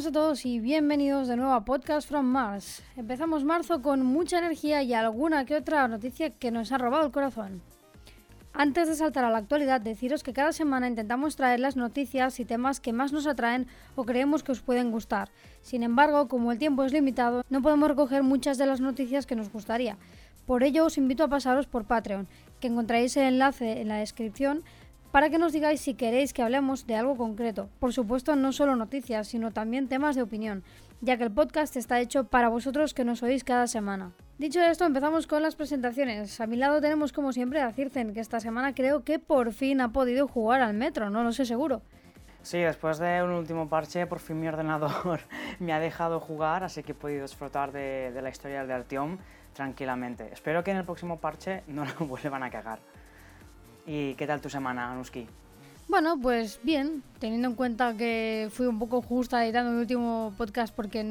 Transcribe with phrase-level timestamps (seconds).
[0.00, 2.82] buenas a todos y bienvenidos de nuevo a Podcast from Mars.
[2.96, 7.12] Empezamos marzo con mucha energía y alguna que otra noticia que nos ha robado el
[7.12, 7.60] corazón.
[8.54, 12.46] Antes de saltar a la actualidad, deciros que cada semana intentamos traer las noticias y
[12.46, 15.28] temas que más nos atraen o creemos que os pueden gustar.
[15.60, 19.36] Sin embargo, como el tiempo es limitado, no podemos recoger muchas de las noticias que
[19.36, 19.98] nos gustaría.
[20.46, 22.26] Por ello os invito a pasaros por Patreon,
[22.58, 24.62] que encontraréis el enlace en la descripción
[25.12, 27.68] para que nos digáis si queréis que hablemos de algo concreto.
[27.78, 30.62] Por supuesto, no solo noticias, sino también temas de opinión,
[31.00, 34.12] ya que el podcast está hecho para vosotros que nos oís cada semana.
[34.38, 36.40] Dicho esto, empezamos con las presentaciones.
[36.40, 39.80] A mi lado tenemos como siempre a Circen, que esta semana creo que por fin
[39.80, 41.82] ha podido jugar al metro, no lo sé seguro.
[42.42, 45.20] Sí, después de un último parche, por fin mi ordenador
[45.58, 49.18] me ha dejado jugar, así que he podido disfrutar de, la historia de Artyom
[49.52, 50.30] tranquilamente.
[50.32, 52.78] Espero que en el próximo parche no lo vuelvan a cagar.
[53.86, 55.26] ¿Y qué tal tu semana, Anuski?
[55.88, 60.72] Bueno, pues bien, teniendo en cuenta que fui un poco justa editando mi último podcast
[60.72, 61.04] porque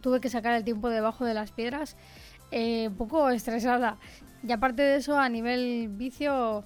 [0.00, 1.96] tuve que sacar el tiempo debajo de las piedras,
[2.50, 3.96] eh, un poco estresada.
[4.42, 6.64] Y aparte de eso, a nivel vicio,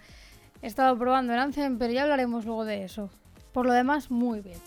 [0.63, 3.11] he estado probando el Anthem, pero ya hablaremos luego de eso.
[3.53, 4.59] Por lo demás, muy bien.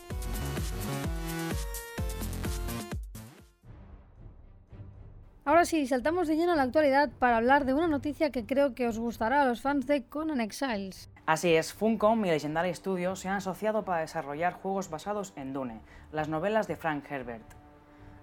[5.43, 8.75] Ahora sí, saltamos de lleno a la actualidad para hablar de una noticia que creo
[8.75, 11.09] que os gustará a los fans de Conan Exiles.
[11.25, 15.81] Así es, Funcom y Legendary Studios se han asociado para desarrollar juegos basados en Dune,
[16.11, 17.55] las novelas de Frank Herbert.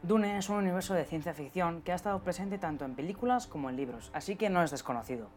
[0.04, 3.68] Dune es un universo de ciencia ficción que ha estado presente tanto en películas como
[3.68, 5.28] en libros, así que no es desconocido.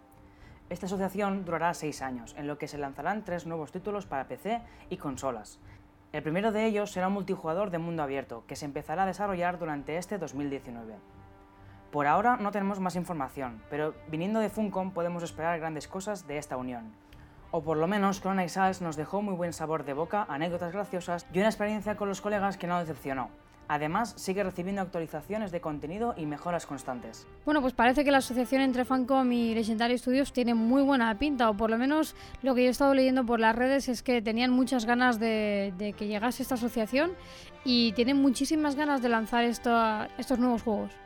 [0.70, 4.62] Esta asociación durará seis años, en lo que se lanzarán tres nuevos títulos para PC
[4.92, 5.58] y consolas.
[6.14, 9.58] El primero de ellos será un multijugador de mundo abierto, que se empezará a desarrollar
[9.58, 11.21] durante este 2019.
[11.92, 16.38] Por ahora no tenemos más información, pero viniendo de Funcom podemos esperar grandes cosas de
[16.38, 16.94] esta unión.
[17.52, 21.28] O por lo menos Clone Exiles nos dejó muy buen sabor de boca, anécdotas graciosas
[21.34, 23.30] y una experiencia con los colegas que no decepcionó.
[23.68, 27.28] Además, sigue recibiendo actualizaciones de contenido y mejoras constantes.
[27.44, 31.50] Bueno, pues parece que la asociación entre Funcom y Legendary Studios tiene muy buena pinta,
[31.50, 34.22] o por lo menos lo que yo he estado leyendo por las redes es que
[34.22, 37.12] tenían muchas ganas de, que llegase esta asociación
[37.66, 41.01] y tienen muchísimas ganas de lanzar estos nuevos juegos.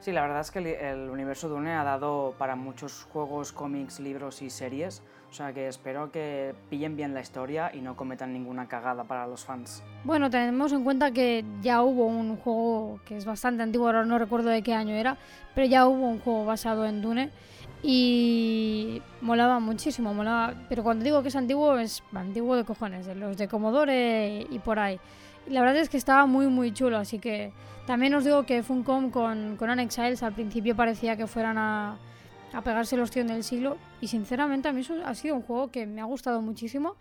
[0.00, 4.42] Sí, la verdad es que el, universo Dune ha dado para muchos juegos, cómics, libros
[4.42, 8.68] y series, o sea que espero que pillen bien la historia y no cometan ninguna
[8.68, 9.82] cagada para los fans.
[10.04, 14.18] Bueno, tenemos en cuenta que ya hubo un juego que es bastante antiguo, ahora no
[14.18, 15.16] recuerdo de qué año era,
[15.54, 17.30] pero ya hubo un juego basado en Dune
[17.82, 23.14] y molaba muchísimo, molaba, pero cuando digo que es antiguo es antiguo de cojones, de
[23.14, 25.00] los de Commodore y por ahí.
[25.48, 27.52] La verdad es que estaba muy muy chulo, así que
[27.86, 31.98] también os digo que Funcom con, con Exiles al principio parecía que fueran a,
[32.52, 35.70] a pegarse los tíos del siglo y sinceramente a mí eso ha sido un juego
[35.70, 36.96] que me ha gustado muchísimo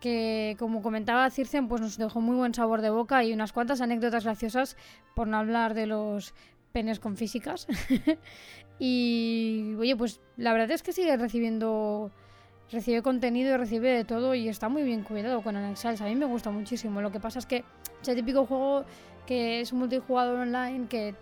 [0.00, 3.80] que como comentaba Circen pues nos dejó muy buen sabor de boca y unas cuantas
[3.80, 4.76] anécdotas graciosas
[5.14, 6.34] por no hablar de los
[6.72, 7.66] penes con físicas.
[8.78, 12.10] Y oye pues la verdad es que sigue recibiendo
[12.72, 16.16] recibe contenido y recibe de todo y está muy bien cuidado con Exiles a mí
[16.16, 17.64] me gusta muchísimo lo que pasa es que
[18.02, 18.84] ese típico juego
[19.26, 21.14] que es un multijugador online que,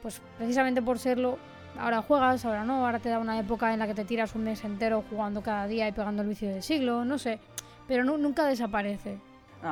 [0.00, 1.38] pues precisamente por serlo,
[1.78, 4.44] ahora juegas, ahora no, ahora te da una época en la que te tiras un
[4.44, 7.38] mes entero jugando cada día y pegando el vicio del siglo, no sé,
[7.86, 9.18] pero nunca desaparece.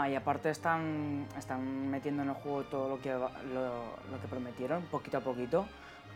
[0.09, 4.85] Y aparte están, están metiendo en el juego todo lo que, lo, lo que prometieron,
[4.85, 5.67] poquito a poquito,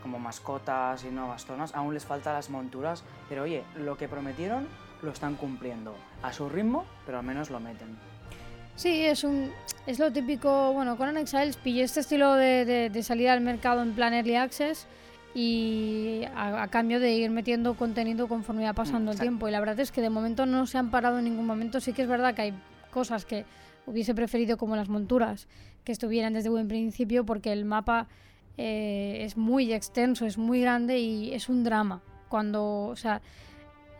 [0.00, 1.74] como mascotas y nuevas zonas.
[1.74, 4.68] Aún les faltan las monturas, pero oye, lo que prometieron
[5.02, 5.94] lo están cumpliendo.
[6.22, 7.88] A su ritmo, pero al menos lo meten.
[8.76, 9.50] Sí, es un
[9.86, 13.92] es lo típico, bueno, con Exiles pillé este estilo de, de, salida al mercado en
[13.92, 14.86] plan Early Access
[15.34, 19.46] y a, cambio de ir metiendo contenido conforme va pasando el tiempo.
[19.46, 21.80] Y la verdad es que de momento no se han parado en ningún momento.
[21.80, 22.54] Sí que es verdad que hay
[22.90, 23.44] cosas que
[23.86, 25.48] hubiese preferido como las monturas
[25.84, 28.08] que estuvieran desde buen principio porque el mapa
[28.56, 32.00] eh, es muy extenso, es muy grande y es un drama.
[32.30, 33.20] Cuando, o sea,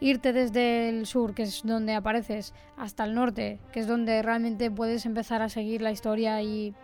[0.01, 4.71] irte desde el sur, que es donde apareces, hasta el norte, que es donde realmente
[4.71, 6.75] puedes empezar a seguir la historia y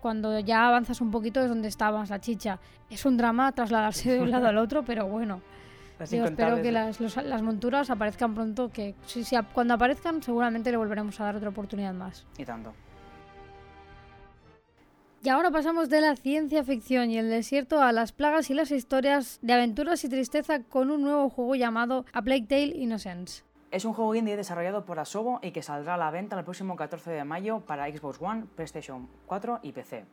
[0.00, 2.58] cuando ya avanzas un poquito es donde está más la chicha.
[2.90, 5.40] Es un drama trasladarse de un lado al otro, pero bueno.
[6.00, 11.18] espero que las, las, monturas aparezcan pronto, que si, si, cuando aparezcan seguramente le volveremos
[11.20, 12.26] a dar otra oportunidad más.
[12.36, 12.74] Y tanto.
[15.24, 18.70] Y ahora pasamos de la ciencia ficción y el desierto a las plagas y las
[18.70, 23.42] historias de aventuras y tristeza con un nuevo juego llamado A Plague Tale Innocence.
[23.70, 26.76] Es un juego indie desarrollado por Asobo y que saldrá a la venta el próximo
[26.76, 30.04] 14 de mayo para Xbox One, PlayStation 4 y PC.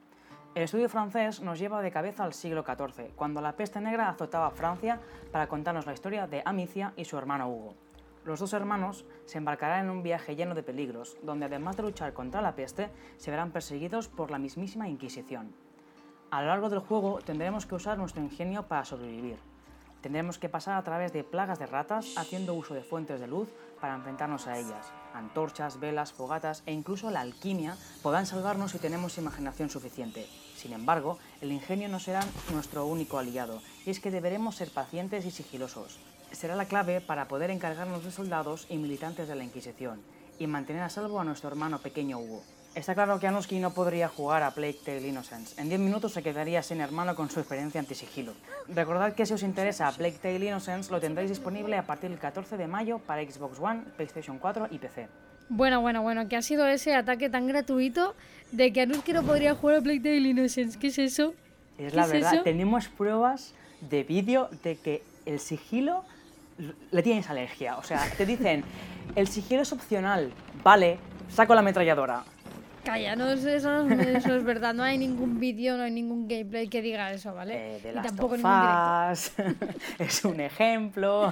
[0.55, 4.47] El estudio francés nos lleva de cabeza al siglo XIV, cuando la peste negra azotaba
[4.47, 5.01] a Francia
[5.33, 7.75] para contarnos la historia de Amicia y su hermano Hugo.
[8.23, 12.13] Los dos hermanos se embarcarán en un viaje lleno de peligros, donde además de luchar
[12.13, 15.55] contra la peste, se verán perseguidos por la mismísima Inquisición.
[16.29, 19.37] A lo largo del juego tendremos que usar nuestro ingenio para sobrevivir.
[20.01, 23.49] Tendremos que pasar a través de plagas de ratas haciendo uso de fuentes de luz
[23.79, 24.91] para enfrentarnos a ellas.
[25.13, 30.27] Antorchas, velas, fogatas e incluso la alquimia podrán salvarnos si tenemos imaginación suficiente.
[30.55, 32.21] Sin embargo, el ingenio no será
[32.51, 35.99] nuestro único aliado, y es que deberemos ser pacientes y sigilosos.
[36.31, 40.01] Será la clave para poder encargarnos de soldados y militantes de la Inquisición,
[40.39, 42.41] y mantener a salvo a nuestro hermano pequeño Hugo.
[42.73, 45.59] Está claro que Anuski no podría jugar a Plague Tale Innocence.
[45.61, 48.33] En 10 minutos se quedaría sin hermano con su experiencia anti-sigilo.
[48.69, 52.55] Recordad que si os interesa Plague Tale Innocence lo tendréis disponible a partir del 14
[52.55, 55.09] de mayo para Xbox One, PlayStation 4 y PC.
[55.49, 58.15] Bueno, bueno, bueno, ¿qué ha sido ese ataque tan gratuito
[58.53, 60.79] de que Anuski no podría jugar a Plague Tale Innocence?
[60.79, 61.33] ¿Qué es eso?
[61.77, 66.05] Es la verdad, tenemos pruebas de vídeo de que el sigilo
[66.91, 67.77] le tienes alergia.
[67.77, 68.63] O sea, te dicen,
[69.15, 70.31] el sigilo es opcional,
[70.63, 70.99] vale,
[71.29, 72.23] saco la ametralladora.
[72.83, 74.73] Calla, no, eso, eso, es verdad.
[74.73, 77.77] No hay ningún vídeo, no hay ningún gameplay que diga eso, ¿vale?
[77.77, 78.51] Eh, y tampoco ningún
[79.99, 81.31] es un ejemplo.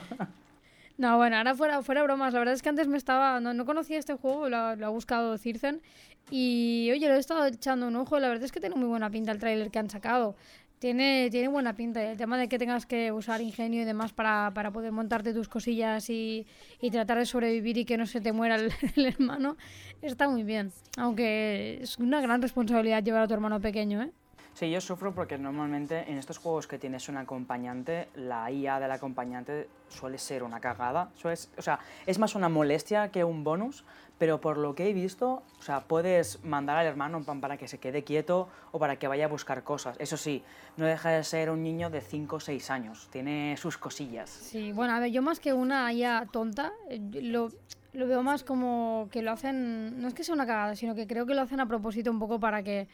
[1.00, 2.34] No, bueno, ahora fuera, fuera bromas.
[2.34, 3.40] La verdad es que antes me estaba.
[3.40, 5.82] No, conocía este juego, lo, ha buscado Circen.
[6.30, 8.20] Y oye, lo he estado echando un ojo.
[8.20, 10.36] La verdad es que tiene muy buena pinta el tráiler que han sacado.
[10.80, 12.02] Tiene, tiene buena pinta.
[12.02, 15.50] El tema de que tengas que usar ingenio y demás para, para poder montarte tus
[15.50, 16.48] cosillas y,
[16.80, 19.58] y, tratar de sobrevivir y que no se te muera el, el, hermano
[20.02, 20.72] está muy bien.
[20.98, 24.12] Aunque es una gran responsabilidad llevar a tu hermano pequeño, ¿eh?
[24.54, 28.92] Sí, yo sufro porque normalmente en estos juegos que tienes un acompañante, la IA del
[28.92, 31.12] acompañante suele ser una cagada.
[31.24, 33.86] o sea, es más una molestia que un bonus,
[34.20, 37.80] pero por lo que he visto, o sea, puedes mandar al hermano para que se
[37.80, 39.96] quede quieto o para que vaya a buscar cosas.
[40.00, 40.44] Eso sí,
[40.78, 44.30] no deja de ser un niño de 5 o 6 años, tiene sus cosillas.
[44.30, 47.50] Sí, bueno, a ver, yo más que una IA tonta, eh, lo,
[47.94, 51.08] lo veo más como que lo hacen, no es que sea una cagada, sino que
[51.08, 52.88] creo que lo hacen a propósito un poco para que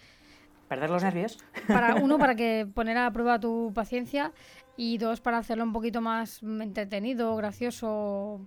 [0.67, 1.37] ¿Perder los nervios?
[1.67, 4.31] Para, uno, para que poner a prueba tu paciencia
[4.77, 8.41] y dos, para hacerlo un poquito más entretenido, gracioso,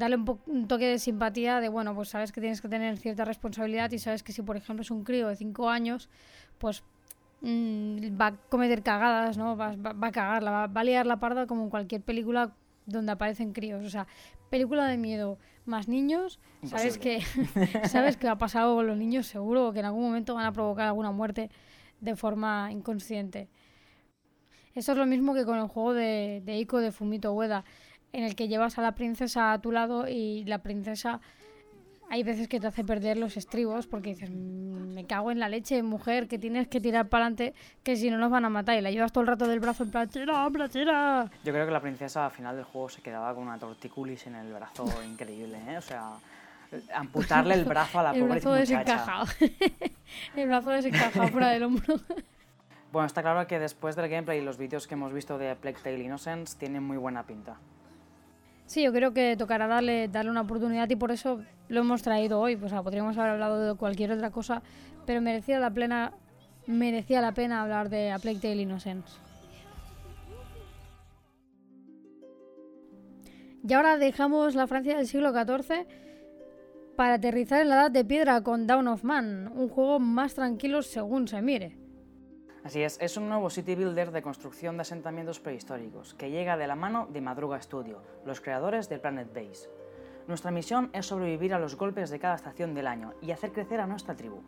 [0.00, 0.16] darle
[0.46, 3.98] un, toque de simpatía de, bueno, pues sabes que tienes que tener cierta responsabilidad y
[3.98, 6.08] sabes que si, por ejemplo, es un crío de 5 años,
[6.58, 6.82] pues
[7.42, 9.56] mm, va a cometer cagadas, ¿no?
[9.56, 12.52] Va, a cagarla, va, va, a liar la parda como en cualquier película
[12.86, 13.84] donde aparecen críos.
[13.84, 14.06] O sea,
[14.48, 17.20] película de miedo más niños, sabes que,
[17.88, 20.86] sabes que ha pasado con los niños seguro, que en algún momento van a provocar
[20.86, 21.50] alguna muerte
[22.00, 23.48] de forma inconsciente.
[24.74, 27.64] Eso es lo mismo que con el juego de, de Ico de Fumito Ueda,
[28.12, 31.20] en el que llevas a la princesa a tu lado y la princesa
[32.10, 35.48] hay veces que te hace perder los estribos porque dices, mm, me cago en la
[35.48, 37.54] leche, mujer, que tienes que tirar para adelante,
[37.84, 38.76] que si no nos van a matar.
[38.76, 41.30] Y la llevas todo el rato del brazo en plan, tira, tira.
[41.44, 44.34] Yo creo que la princesa al final del juego se quedaba con una torticulis en
[44.34, 45.78] el brazo increíble, ¿eh?
[45.78, 46.14] O sea,
[46.94, 49.26] amputarle el brazo a la el pobre brazo desencajado.
[50.36, 51.94] el brazo desencajado fuera del hombro.
[52.90, 55.78] Bueno, está claro que después del gameplay y los vídeos que hemos visto de Plague
[55.80, 57.56] Tale Innocence tienen muy buena pinta.
[58.70, 62.38] Sí, yo creo que tocará darle, darle una oportunidad y por eso lo hemos traído
[62.38, 62.54] hoy.
[62.54, 64.62] Pues, podríamos haber hablado de cualquier otra cosa,
[65.06, 66.12] pero merecía la, plena,
[66.68, 69.08] merecía la pena hablar de A Plague Tale Innocence.
[73.68, 75.88] Y ahora dejamos la Francia del siglo XIV
[76.94, 80.82] para aterrizar en la Edad de Piedra con Down of Man, un juego más tranquilo
[80.82, 81.76] según se mire.
[82.62, 86.66] Así es, es un nuevo city builder de construcción de asentamientos prehistóricos, que llega de
[86.66, 89.70] la mano de Madruga Studio, los creadores del Planet Base.
[90.28, 93.80] Nuestra misión es sobrevivir a los golpes de cada estación del año y hacer crecer
[93.80, 94.42] a nuestra tribu.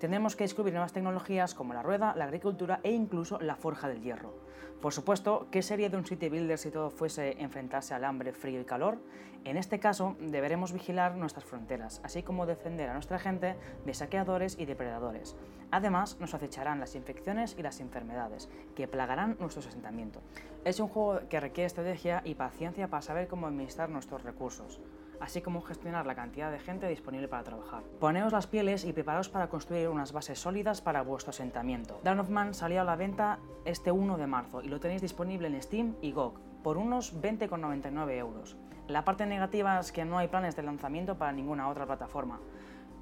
[0.00, 4.02] Tendremos que descubrir nuevas tecnologías como la rueda, la agricultura e incluso la forja del
[4.02, 4.34] hierro.
[4.80, 8.60] Por supuesto, ¿qué sería de un city builder si todo fuese enfrentarse al hambre, frío
[8.60, 8.98] y calor?
[9.44, 14.58] En este caso, deberemos vigilar nuestras fronteras, así como defender a nuestra gente de saqueadores
[14.58, 15.36] y depredadores.
[15.72, 20.22] Además, nos acecharán las infecciones y las enfermedades, que plagarán nuestros asentamientos.
[20.64, 24.80] Es un juego que requiere estrategia y paciencia para saber cómo administrar nuestros recursos
[25.22, 27.84] así como gestionar la cantidad de gente disponible para trabajar.
[28.00, 32.00] Poneos las pieles y preparaos para construir unas bases sólidas para vuestro asentamiento.
[32.02, 35.46] Dawn of Man salió a la venta este 1 de marzo y lo tenéis disponible
[35.46, 38.56] en Steam y GOG por unos 20,99 euros.
[38.88, 42.40] La parte negativa es que no hay planes de lanzamiento para ninguna otra plataforma,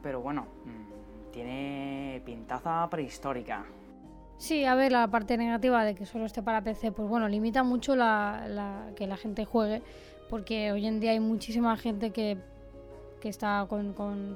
[0.03, 1.00] pero bueno, mm,
[1.31, 3.65] tiene pintaza prehistórica.
[4.41, 7.63] Sí, a ver, la parte negativa de que solo esté para PC, pues bueno, limita
[7.63, 9.83] mucho la, que la gente juegue,
[10.31, 12.39] porque hoy en día hay muchísima gente que,
[13.23, 13.93] está con,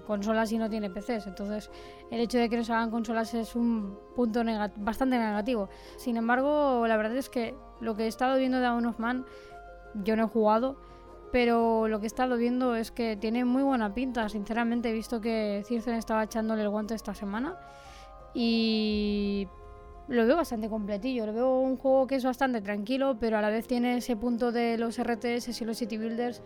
[0.06, 1.26] consolas y no tiene PCs.
[1.26, 1.70] Entonces,
[2.10, 4.42] el hecho de que no se hagan consolas es un punto
[4.76, 5.70] bastante negativo.
[5.96, 9.24] Sin embargo, la verdad es que lo que he estado viendo de Dawn of Man,
[9.94, 10.76] yo no he jugado,
[11.34, 14.28] pero lo que he estado viendo es que tiene muy buena pinta.
[14.28, 17.58] Sinceramente, he visto que Circen estaba echándole el guante esta semana
[18.34, 19.48] y
[20.06, 21.26] lo veo bastante completillo.
[21.26, 24.52] Lo veo un juego que es bastante tranquilo, pero a la vez tiene ese punto
[24.52, 26.40] de los RTS y los City Builders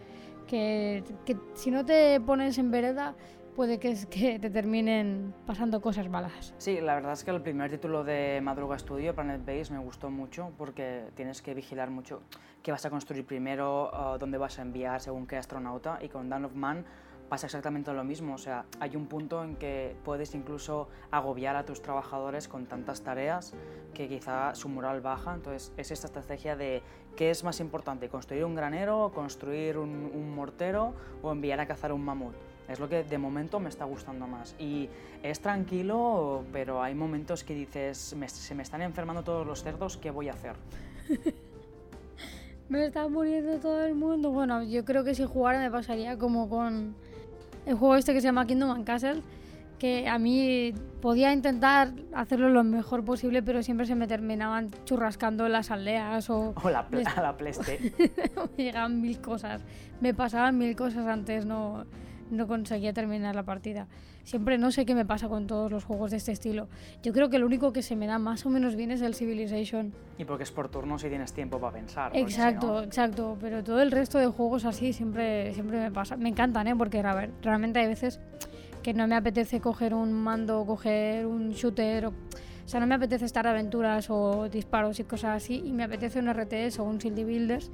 [0.47, 3.15] que, que si no te pones en vereda
[3.55, 6.55] puede que, que te terminen pasando cosas malas.
[6.57, 10.09] Sí, la verdad es que el primer título de Madruga Studio, Planet Base, me gustó
[10.09, 12.23] mucho porque tienes que vigilar mucho
[12.69, 16.29] qué vas a construir primero, uh, dónde vas a enviar según qué astronauta y con
[16.29, 16.85] Dawn of Man
[17.31, 21.65] pasa exactamente lo mismo, o sea, hay un punto en que puedes incluso agobiar a
[21.65, 23.55] tus trabajadores con tantas tareas
[23.95, 26.83] que quizá su moral baja, entonces es esta estrategia de
[27.17, 31.91] qué es más importante, construir un granero, construir un, un mortero o enviar a cazar
[31.95, 32.35] un mamut.
[32.69, 34.55] Es lo que de momento me está gustando más.
[34.59, 34.91] Y
[35.23, 40.11] es tranquilo, pero hay momentos que dices, se me están enfermando todos los cerdos, ¿qué
[40.11, 40.57] voy a hacer?
[42.69, 44.31] me está muriendo todo el mundo.
[44.31, 46.95] Bueno, yo creo que si jugara me pasaría como con
[47.67, 49.23] el juego este que se llama Kingdom Castle,
[49.79, 55.49] que a mí podía intentar hacerlo lo mejor posible, pero siempre se me terminaban churrascando
[55.49, 56.55] las aldeas o...
[56.63, 57.93] O la, la pleste.
[58.57, 59.63] me llegaban mil cosas.
[60.01, 61.85] Me pasaban mil cosas antes, no
[62.31, 63.87] no conseguía terminar la partida.
[64.25, 66.69] Siempre no sé qué me pasa con todos los juegos de este estilo.
[67.03, 69.15] Yo creo que lo único que se me da más o menos bien es el
[69.15, 69.95] Civilization.
[70.19, 72.15] Y porque es por turnos y tienes tiempo para pensar.
[72.15, 73.39] Exacto, exacto.
[73.41, 76.17] Pero todo el resto de juegos así siempre, siempre me pasa.
[76.17, 76.77] Me encantan, ¿eh?
[76.77, 78.21] Porque a ver, realmente hay veces
[78.83, 82.07] que no me apetece coger un mando, coger un shooter.
[82.07, 85.63] O, o sea, no me apetece estar aventuras o disparos y cosas así.
[85.65, 87.71] Y me apetece un RTS o un Shield Builders.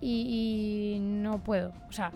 [0.00, 1.72] Y, y no puedo.
[1.88, 2.10] O sea,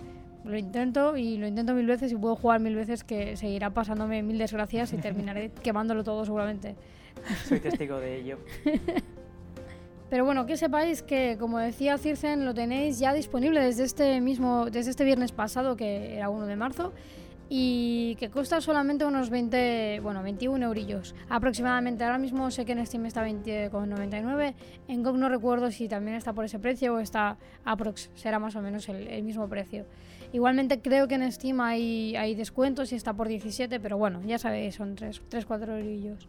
[0.44, 4.22] lo intento y lo intento mil veces y puedo jugar mil veces que seguirá pasándome
[4.22, 6.76] mil desgracias y terminaré quemándolo todo seguramente.
[7.46, 8.38] Soy testigo de ello.
[10.11, 14.68] Pero bueno, que sepáis que, como decía Circen, lo tenéis ya disponible desde este mismo,
[14.68, 16.92] desde este viernes pasado, que era 1 de marzo,
[17.49, 22.04] y que cuesta solamente unos 20, bueno, 21 eurillos aproximadamente.
[22.04, 24.54] Ahora mismo sé que en Steam está 20,99.
[24.88, 28.54] En GOG no recuerdo si también está por ese precio o está aprox, será más
[28.54, 29.87] o menos el, el mismo precio.
[30.33, 34.39] Igualmente creo que en Steam hay, hay descuentos y está por 17, pero bueno, ya
[34.39, 36.29] sabéis, son 3-4 eurillos.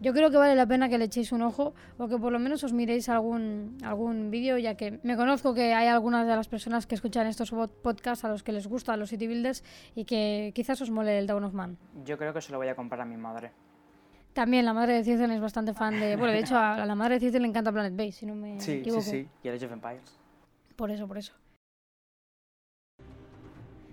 [0.00, 2.38] Yo creo que vale la pena que le echéis un ojo o que por lo
[2.38, 6.48] menos os miréis algún, algún vídeo, ya que me conozco que hay algunas de las
[6.48, 7.50] personas que escuchan estos
[7.82, 9.62] podcasts a los que les gustan los City Builders
[9.94, 11.76] y que quizás os mole el Dawn of Man.
[12.06, 13.52] Yo creo que se lo voy a comprar a mi madre.
[14.32, 16.16] También la madre de Citizen es bastante fan de...
[16.16, 18.56] Bueno, de hecho a la madre de Citizen le encanta Planet Base, si no me
[18.56, 19.02] equivoco.
[19.02, 20.18] Sí, sí, y Age of Empires.
[20.76, 21.34] Por eso, por eso.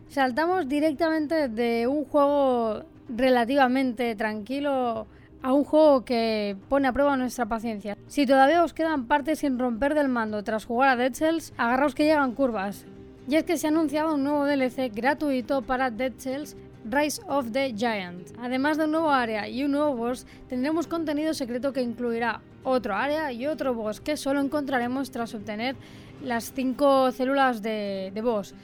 [0.09, 5.05] Saltamos directamente de un juego relativamente tranquilo
[5.43, 7.97] a un juego que pone a prueba nuestra paciencia.
[8.07, 11.93] Si todavía os quedan partes sin romper del mando tras jugar a Dead Cells, agarraos
[11.93, 12.85] que llegan curvas.
[13.27, 16.55] Y es que se ha anunciado un nuevo DLC gratuito para Dead Cells
[16.89, 18.29] Rise of the Giant.
[18.39, 22.95] Además de un nuevo área y un nuevo boss, tendremos contenido secreto que incluirá otro
[22.95, 25.75] área y otro boss que solo encontraremos tras obtener
[26.23, 28.55] las 5 células de, de boss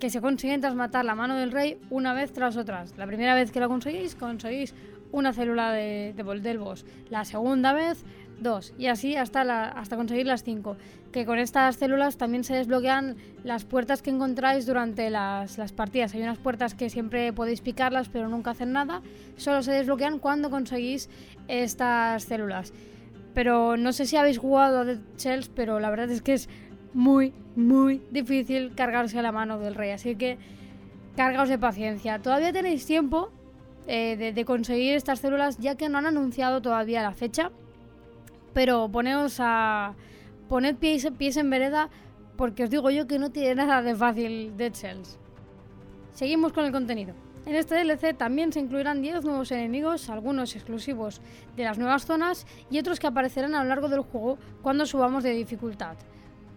[0.00, 2.84] que se consiguen tras matar la mano del rey una vez tras otra.
[2.96, 4.74] La primera vez que lo conseguís, conseguís
[5.12, 6.60] una célula de, de, del.
[7.10, 8.04] La segunda vez,
[8.40, 8.72] dos.
[8.78, 10.76] Y así hasta, hasta conseguir las cinco.
[11.12, 16.14] Que con estas células también se desbloquean las puertas que encontráis durante las, las partidas.
[16.14, 19.02] Hay unas puertas que siempre podéis picarlas pero nunca hacen nada.
[19.36, 21.10] Solo se desbloquean cuando conseguís
[21.48, 22.72] estas células.
[23.34, 26.48] Pero no sé si habéis jugado a Dead Cells, pero la verdad es que es
[26.92, 29.90] muy, muy difícil cargarse a la mano del rey.
[29.90, 30.38] Así que
[31.16, 32.20] cargaos de paciencia.
[32.20, 33.30] Todavía tenéis tiempo
[33.86, 37.50] eh, de, conseguir estas células, ya que no han anunciado todavía la fecha.
[38.52, 39.94] Pero poneos a.
[40.48, 41.90] Poned pies, pies en vereda,
[42.36, 45.18] porque os digo yo que no tiene nada de fácil Dead Cells.
[46.12, 47.14] Seguimos con el contenido.
[47.46, 51.20] En este DLC también se incluirán 10 nuevos enemigos, algunos exclusivos
[51.56, 55.22] de las nuevas zonas y otros que aparecerán a lo largo del juego cuando subamos
[55.22, 55.96] de dificultad.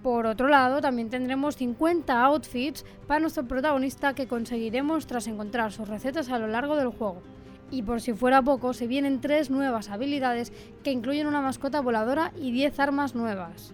[0.03, 5.87] Por otro lado, también tendremos 50 outfits para nuestro protagonista que conseguiremos tras encontrar sus
[5.87, 7.23] recetas a lo largo del juego.
[7.71, 10.51] Y por si fuera poco, se vienen tres nuevas habilidades
[10.83, 13.73] que incluyen una mascota voladora y 10 armas nuevas.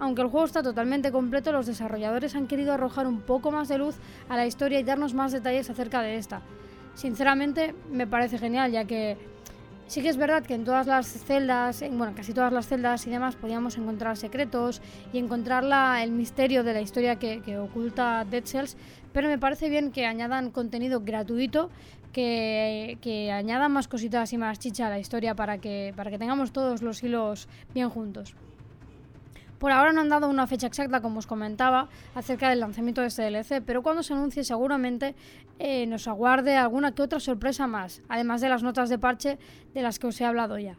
[0.00, 3.78] Aunque el juego está totalmente completo, los desarrolladores han querido arrojar un poco más de
[3.78, 3.94] luz
[4.28, 6.42] a la historia y darnos más detalles acerca de esta.
[6.94, 9.16] Sinceramente, me parece genial, ya que
[9.88, 13.06] Sí que es verdad que en todas las celdas, en, bueno, casi todas las celdas
[13.06, 14.82] y demás podíamos encontrar secretos
[15.14, 18.76] y encontrar la, el misterio de la historia que, que, oculta Dead Cells,
[19.14, 21.70] pero me parece bien que añadan contenido gratuito,
[22.12, 26.18] que, que, añadan más cositas y más chicha a la historia para que, para que
[26.18, 28.34] tengamos todos los hilos bien juntos.
[29.58, 33.08] Por ahora no han dado una fecha exacta, como os comentaba, acerca del lanzamiento de
[33.08, 35.16] este DLC, pero cuando se anuncie seguramente
[35.58, 39.38] eh, nos aguarde alguna que otra sorpresa más, además de las notas de parche
[39.74, 40.76] de las que os he hablado ya.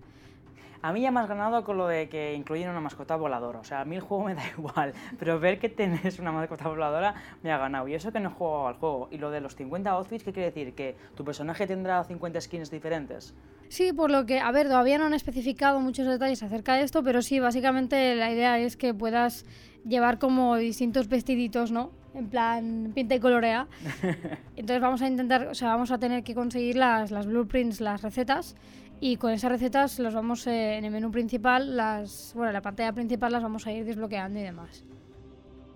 [0.81, 3.59] A mí ya me has ganado con lo de que incluyen una mascota voladora.
[3.59, 6.69] O sea, a mí el juego me da igual, pero ver que tenés una mascota
[6.69, 7.87] voladora me ha ganado.
[7.89, 9.09] Y eso que no he jugado al juego.
[9.11, 10.73] Y lo de los 50 outfits, ¿qué quiere decir?
[10.75, 13.33] ¿Que tu personaje tendrá 50 skins diferentes?
[13.67, 17.03] Sí, por lo que, a ver, todavía no han especificado muchos detalles acerca de esto,
[17.03, 19.45] pero sí, básicamente la idea es que puedas
[19.85, 21.91] llevar como distintos vestiditos, ¿no?
[22.19, 23.65] En plan, pinta y colorea.
[24.57, 28.01] Entonces vamos a intentar, o sea, vamos a tener que conseguir las, las blueprints, las
[28.01, 28.57] recetas,
[28.99, 32.91] y con esas recetas los vamos eh, en el menú principal, las, bueno, la pantalla
[32.91, 34.83] principal las vamos a ir desbloqueando y demás.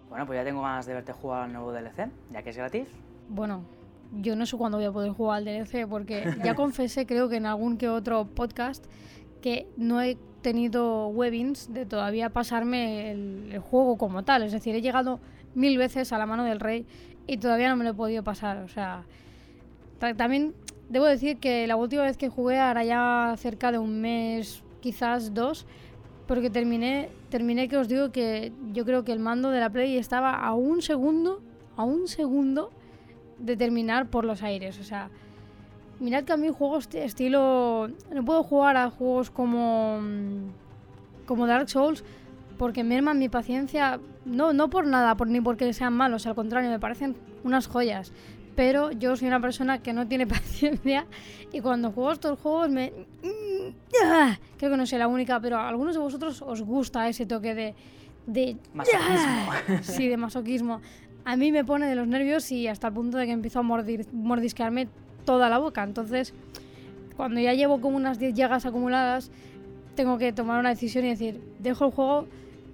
[0.10, 2.90] Bueno, pues ya tengo ganas de verte jugar al nuevo DLC, ya que es gratis.
[3.30, 3.64] Bueno,
[4.12, 7.38] yo no sé cuándo voy a poder jugar al DLC porque ya confesé, creo que
[7.38, 8.86] en algún que otro podcast,
[9.42, 14.44] que no he tenido webbings de todavía pasarme el, juego como tal.
[14.44, 15.20] Es decir, he llegado
[15.56, 16.86] mil veces a la mano del rey
[17.26, 18.58] y todavía no me lo he podido pasar.
[18.58, 19.06] O sea,
[20.16, 20.54] también
[20.90, 25.34] debo decir que la última vez que jugué, ahora ya cerca de un mes, quizás
[25.34, 25.66] dos,
[26.28, 29.98] porque terminé, terminé que os digo que yo creo que el mando de la Play
[29.98, 31.42] estaba a un segundo,
[31.76, 32.70] a un segundo
[33.40, 34.80] de terminar por los aires.
[34.80, 35.10] O sea,
[36.04, 37.90] mirad que a mí juegos estilo...
[38.14, 40.00] No puedo jugar a juegos como,
[41.26, 42.04] como Dark Souls
[42.58, 46.70] porque merman mi paciencia, no, no por nada, por, ni porque sean malos, al contrario,
[46.70, 48.12] me parecen unas joyas.
[48.56, 51.08] Pero yo soy una persona que no tiene paciencia
[51.52, 52.94] y cuando juego estos juegos me...
[54.58, 57.56] Creo que no soy la única, pero a algunos de vosotros os gusta ese toque
[57.56, 57.76] de...
[58.28, 59.82] de masoquismo.
[59.82, 60.82] Sí, de masoquismo
[61.26, 63.62] a mí me pone de los nervios y hasta el punto de que empiezo a
[63.62, 64.88] mordir, mordisquearme
[65.26, 65.84] toda la boca.
[65.84, 66.34] Entonces,
[67.16, 69.32] cuando ya llevo como unas 10 llagas acumuladas,
[69.96, 72.28] tengo que tomar una decisión y decir, dejo el juego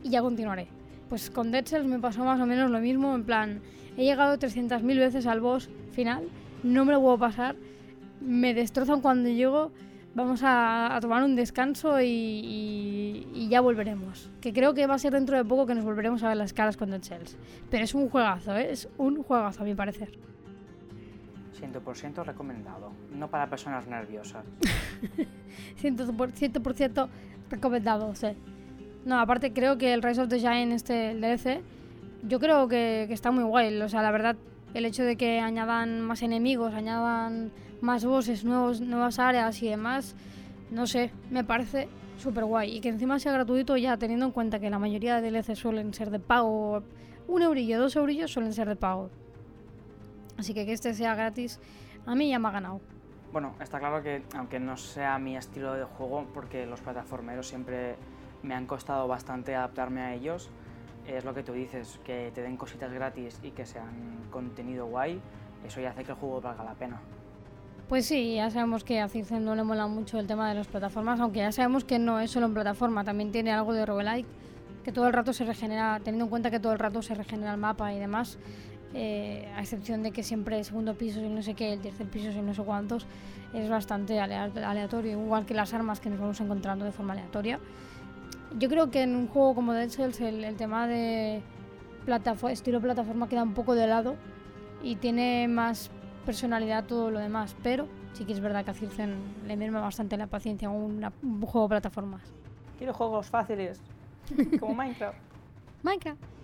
[0.04, 0.68] y ya continuaré.
[1.10, 3.62] Pues con Dead Cells me pasó más o menos lo mismo, en plan,
[3.98, 6.28] he llegado 300.000 veces al boss final,
[6.64, 7.56] no me lo puedo pasar,
[8.22, 9.72] me destrozan cuando llego
[10.16, 14.30] vamos a, tomar un descanso y, ya volveremos.
[14.42, 16.54] Que creo que va a ser dentro de poco que nos volveremos a ver las
[16.54, 17.38] caras con Dead Cells.
[17.70, 18.72] Pero es un juegazo, ¿eh?
[18.72, 20.12] es un juegazo a mi parecer.
[21.60, 24.46] 100% recomendado, no para personas nerviosas.
[25.82, 27.10] 100%,
[27.50, 28.28] recomendado, sí.
[29.06, 31.62] No, aparte creo que el Rise of the Giant, este, el DLC,
[32.24, 33.82] yo creo que, que está muy guay.
[33.82, 34.36] O sea, la verdad,
[34.74, 40.16] el hecho de que añadan más enemigos, añadan más bosses, nuevos, nuevas áreas y demás,
[40.72, 42.78] no sé, me parece súper guay.
[42.78, 45.94] Y que encima sea gratuito ya teniendo en cuenta que la mayoría de DLC suelen
[45.94, 46.84] ser de pago.
[47.28, 49.10] Un eurillo, dos eurillos suelen ser de pago.
[50.40, 51.60] Así que que este sea gratis,
[52.06, 52.80] a mí ya me ha ganado.
[53.34, 57.98] Bueno, está claro que aunque no sea mi estilo de juego, porque los plataformeros siempre
[58.42, 60.50] me han costado bastante adaptarme a ellos,
[61.06, 65.20] es lo que tú dices, que te den cositas gratis y que sean contenido guay,
[65.68, 67.02] eso ya hace que el juego valga la pena.
[67.90, 70.68] Pues sí, ya sabemos que a Circe no le mola mucho el tema de las
[70.68, 74.28] plataformas, aunque ya sabemos que no es solo en plataforma, también tiene algo de roguelike,
[74.86, 77.52] que todo el rato se regenera, teniendo en cuenta que todo el rato se regenera
[77.52, 78.40] el mapa y demás,
[78.94, 82.08] eh, a excepción de que siempre el segundo piso y no sé qué, el tercer
[82.08, 83.06] piso y no sé cuántos,
[83.54, 87.60] es bastante aleatorio, igual que las armas que nos vamos encontrando de forma aleatoria.
[88.58, 91.44] Yo creo que en un juego como Dead Cells el, tema de
[92.50, 94.16] estilo plataforma queda un poco de lado
[94.82, 95.92] y tiene más
[96.26, 100.18] personalidad todo lo demás, pero sí que es verdad que a Circen le merma bastante
[100.18, 101.02] la paciencia a un
[101.42, 102.24] juego de plataformas.
[102.80, 103.82] Quiero juegos fáciles,
[104.60, 105.18] como Minecraft.
[105.84, 106.39] Minecraft.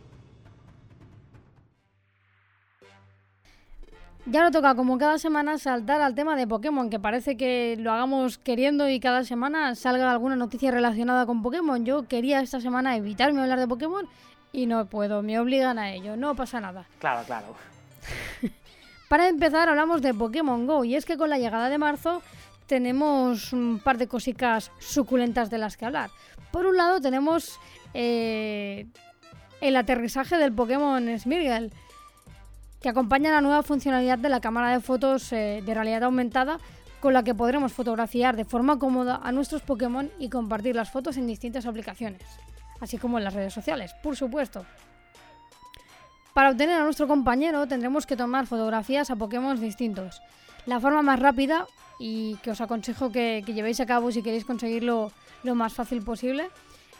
[4.27, 7.91] Ya no toca como cada semana saltar al tema de Pokémon, que parece que lo
[7.91, 11.85] hagamos queriendo y cada semana salga alguna noticia relacionada con Pokémon.
[11.85, 14.07] Yo quería esta semana evitarme hablar de Pokémon
[14.51, 16.87] y no puedo, me obligan a ello, no pasa nada.
[16.97, 17.55] Claro, claro.
[19.09, 22.23] Para empezar hablamos de Pokémon Go y es que con la llegada de marzo
[22.65, 26.09] tenemos un par de cositas suculentas de las que hablar.
[26.51, 27.59] Por un lado tenemos
[27.93, 28.87] eh,
[29.61, 31.71] el aterrizaje del Pokémon Smirgel
[32.85, 36.59] que acompaña la nueva funcionalidad de la cámara de fotos eh, de realidad aumentada
[36.99, 41.17] con la que podremos fotografiar de forma cómoda a nuestros Pokémon y compartir las fotos
[41.17, 42.21] en distintas aplicaciones,
[42.79, 44.67] así como en las redes sociales, por supuesto.
[46.35, 50.21] Para obtener a nuestro compañero tendremos que tomar fotografías a Pokémon distintos.
[50.67, 51.65] La forma más rápida
[51.97, 56.51] y que os aconsejo que, llevéis a cabo si queréis conseguirlo lo más fácil posible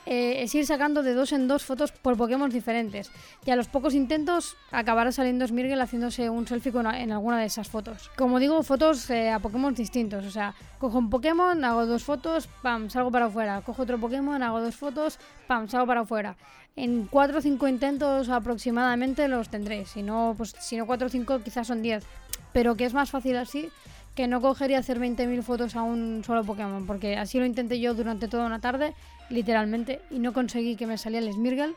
[0.06, 3.12] eh, es ir sacando de dos en dos fotos por Pokémon diferentes.
[3.46, 7.70] Y a los pocos intentos acabará saliendo Smirgel haciéndose un selfie en alguna de esas
[7.70, 8.12] fotos.
[8.15, 10.26] Como digo, fotos eh, a Pokémon distintos.
[10.26, 13.62] O sea, cojo un Pokémon, hago dos fotos, pam, salgo para afuera.
[13.62, 16.36] Cojo otro Pokémon, hago dos fotos, pam, salgo para afuera.
[16.76, 19.86] En 4 o 5 intentos aproximadamente los tendré.
[19.86, 22.04] Si no, pues si no 4 o 5 quizás son 10.
[22.52, 23.70] Pero que es más fácil así
[24.15, 27.94] que no cogería hacer 20.000 fotos a un solo Pokémon, porque así lo intenté yo
[27.94, 28.94] durante toda una tarde,
[29.30, 31.76] literalmente, y no conseguí que me saliera el Smirgle,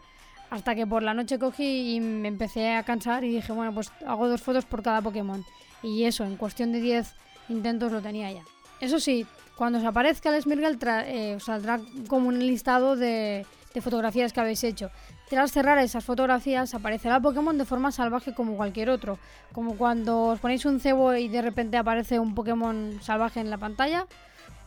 [0.50, 3.92] hasta que por la noche cogí y me empecé a cansar y dije, bueno, pues
[4.06, 5.44] hago dos fotos por cada Pokémon.
[5.82, 7.14] Y eso, en cuestión de 10
[7.48, 8.42] intentos lo tenía ya.
[8.80, 13.80] Eso sí, cuando os aparezca el Smirgle eh, os saldrá como un listado de, de
[13.80, 14.90] fotografías que habéis hecho.
[15.28, 19.18] Tras cerrar esas fotografías aparecerá Pokémon de forma salvaje como cualquier otro,
[19.52, 23.58] como cuando os ponéis un cebo y de repente aparece un Pokémon salvaje en la
[23.58, 24.06] pantalla,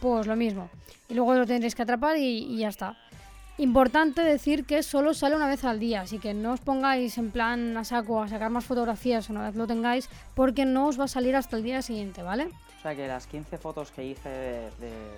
[0.01, 0.69] pues lo mismo.
[1.07, 2.97] Y luego lo tendréis que atrapar y, ya está.
[3.61, 7.29] Importante decir que solo sale una vez al día, así que no os pongáis en
[7.29, 11.03] plan a saco a sacar más fotografías una vez lo tengáis, porque no os va
[11.03, 12.49] a salir hasta el día siguiente, ¿vale?
[12.79, 14.69] O sea que las 15 fotos que hice de,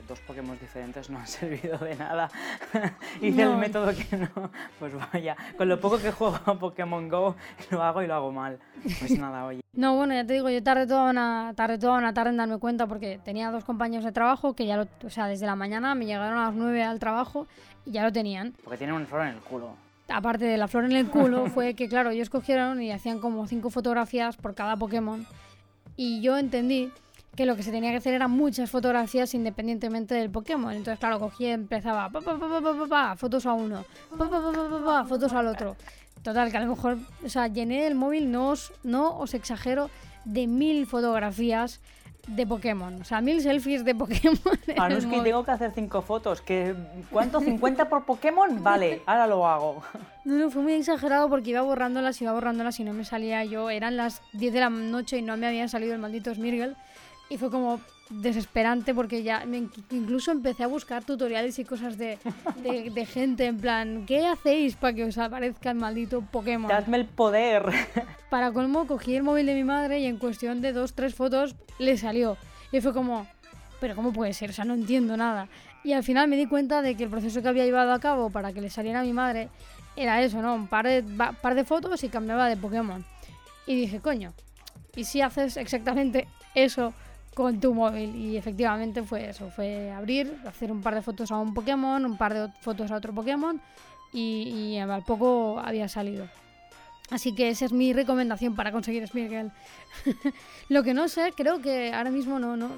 [0.10, 2.30] dos Pokémon diferentes no han servido de nada.
[3.22, 4.52] hice el método que no.
[4.78, 7.38] Pues vaya, con lo poco que juego a Pokémon Go,
[7.72, 8.60] lo hago y lo hago mal.
[9.00, 9.62] Pues nada, oye.
[9.72, 12.58] No, bueno, ya te digo, yo tardé toda una, tardé toda una tarde en darme
[12.60, 14.88] cuenta porque tenía dos compañeros de trabajo que ya lo.
[15.06, 17.48] O sea, desde la mañana me llegaron a las 9 al trabajo
[17.86, 18.54] y ya lo tenían.
[18.64, 19.76] Porque tienen una flor en el culo
[20.08, 23.48] aparte de la flor en el culo, fue que, claro, ellos cogieron y hacían como
[23.48, 25.26] cinco fotografías por cada Pokémon.
[25.96, 26.92] Y yo entendí
[27.36, 30.72] que lo que se tenía que hacer eran muchas fotografías independientemente del Pokémon.
[30.74, 33.86] Entonces, claro, cogía y empezaba pa, pa, pa, fotos a uno,
[35.08, 35.76] fotos al otro.
[36.22, 39.90] Total, que a lo mejor, o sea, llené el móvil, no os, no os exagero,
[40.26, 41.82] de mil fotografías
[42.28, 43.02] de Pokémon.
[43.02, 44.40] O sea, mil selfies de Pokémon.
[44.78, 46.42] Ah, es que tengo que hacer cinco fotos.
[46.42, 46.76] que
[47.12, 47.40] ¿Cuánto?
[47.40, 48.64] ¿50 por Pokémon?
[48.64, 49.84] Vale, ahora lo hago.
[50.26, 53.70] No, no, fue muy exagerado porque iba borrándolas, iba borrándolas y no me salía yo.
[53.70, 56.76] Eran las 10 de la noche y no me había salido el maldito Smirgle
[57.30, 59.44] y fue como desesperante porque ya
[59.92, 62.20] incluso empecé a buscar tutoriales y cosas de,
[62.62, 66.70] de, gente en plan, ¿qué hacéis para que os aparezca el maldito Pokémon?
[66.70, 67.66] Dadme el poder.
[68.30, 71.56] Para colmo, cogí el móvil de mi madre y en cuestión de dos, tres fotos
[71.78, 72.38] le salió.
[72.72, 73.28] Y fue como,
[73.80, 74.50] pero ¿cómo puede ser?
[74.50, 75.48] O sea, no entiendo nada.
[75.84, 78.30] Y al final me di cuenta de que el proceso que había llevado a cabo
[78.30, 79.50] para que le saliera a mi madre
[79.96, 80.56] era eso, ¿no?
[80.56, 83.06] Un par de, par de fotos y cambiaba de Pokémon.
[83.68, 84.34] Y dije, coño,
[84.96, 86.94] ¿y si haces exactamente eso
[87.34, 88.16] con tu móvil.
[88.16, 92.18] Y efectivamente fue eso, fue abrir, hacer un par de fotos a un Pokémon, un
[92.18, 93.62] par de fotos a otro Pokémon
[94.14, 96.28] y, al poco había salido.
[97.10, 99.52] Así que esa es mi recomendación para conseguir Smirgel.
[100.70, 102.70] Lo que no sé, creo que ahora mismo no, no,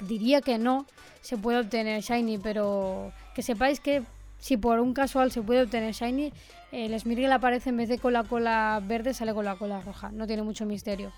[0.00, 0.86] diría que no
[1.20, 4.02] se puede obtener Shiny, pero que sepáis que
[4.38, 6.32] si por un casual se puede obtener Shiny,
[6.70, 10.10] el Smirgel aparece en vez de con la cola verde, sale con la cola roja.
[10.12, 11.10] No tiene mucho misterio.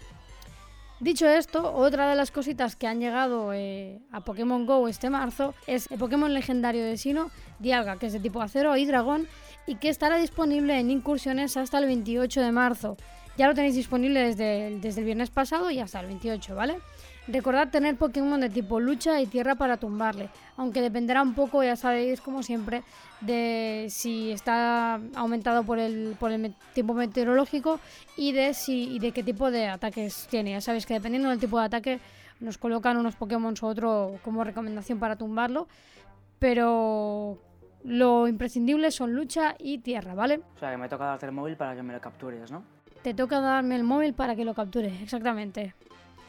[1.00, 5.54] Dicho esto, otra de las cositas que han llegado eh, a Pokémon Go este marzo
[5.68, 7.30] es el Pokémon legendario de Sino,
[7.60, 9.28] Dialga, que es de tipo acero y dragón,
[9.64, 12.96] y que estará disponible en incursiones hasta el 28 de marzo.
[13.36, 16.80] Ya lo tenéis disponible desde desde el viernes pasado y hasta el 28, ¿vale?
[17.28, 21.76] Recordad tener Pokémon de tipo lucha y tierra para tumbarle, aunque dependerá un poco, ya
[21.76, 22.82] sabéis, como siempre,
[23.20, 27.80] de si está aumentado por el, por el tiempo meteorológico
[28.16, 30.52] y de, si, y de qué tipo de ataques tiene.
[30.52, 32.00] Ya sabéis que dependiendo del tipo de ataque
[32.40, 35.68] nos colocan unos Pokémon u otro como recomendación para tumbarlo,
[36.38, 37.36] pero
[37.84, 40.40] lo imprescindible son lucha y tierra, ¿vale?
[40.56, 42.62] O sea, que me toca darte el móvil para que me lo captures, ¿no?
[43.02, 45.74] Te toca darme el móvil para que lo capture, exactamente.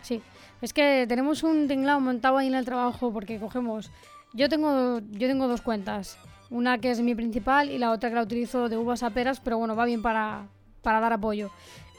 [0.02, 0.22] Sí,
[0.62, 3.92] es que tenemos un tinglado montado ahí en el trabajo porque cogemos.
[4.34, 6.18] Yo tengo, yo tengo dos cuentas.
[6.50, 9.40] Una que es mi principal y la otra que la utilizo de uvas a peras,
[9.40, 10.48] pero bueno, va bien para,
[10.82, 11.52] para dar apoyo.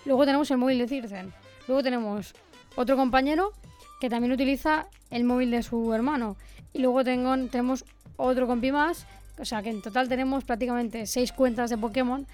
[0.04, 1.32] Luego tenemos el móvil de Circen.
[1.68, 2.34] Luego tenemos
[2.76, 3.52] otro compañero
[4.00, 6.36] que también utiliza el móvil de su hermano.
[6.72, 7.84] Y luego tengo, tenemos
[8.16, 9.06] otro compi más.
[9.38, 12.26] O sea que en total tenemos prácticamente seis cuentas de Pokémon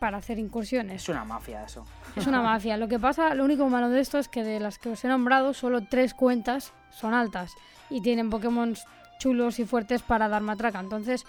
[0.00, 1.02] para hacer incursiones.
[1.02, 1.86] Es una mafia eso.
[2.16, 2.78] Es una mafia.
[2.78, 5.08] Lo que pasa, lo único malo de esto es que de las que os he
[5.08, 7.52] nombrado, solo tres cuentas son altas
[7.90, 8.74] y tienen Pokémon
[9.18, 10.80] chulos y fuertes para dar matraca.
[10.80, 11.26] Entonces,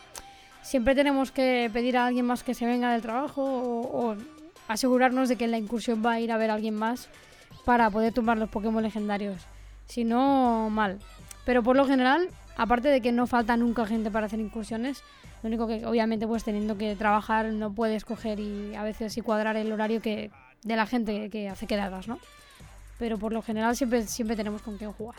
[0.62, 4.16] siempre tenemos que pedir a alguien más que se venga del trabajo o,
[4.70, 7.10] asegurarnos de que en la incursión va a ir a ver a alguien más
[7.66, 9.42] para poder tomar los Pokémon legendarios.
[9.86, 11.00] Si no, mal.
[11.46, 15.04] Pero por lo general, aparte de que no falta nunca gente para hacer incursiones,
[15.44, 19.22] lo único que obviamente pues teniendo que trabajar no puedes coger y a veces y
[19.22, 20.32] cuadrar el horario que
[20.64, 22.20] de la gente que hace quedadas, ¿no?
[23.00, 25.16] Pero por lo general siempre, siempre tenemos con quién jugar.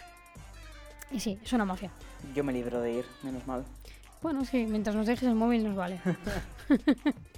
[1.11, 1.91] Y sí, es una mafia.
[2.35, 3.65] Yo me libro de ir, menos mal.
[4.23, 6.01] Bueno, sí, mientras nos dejes el móvil nos vale.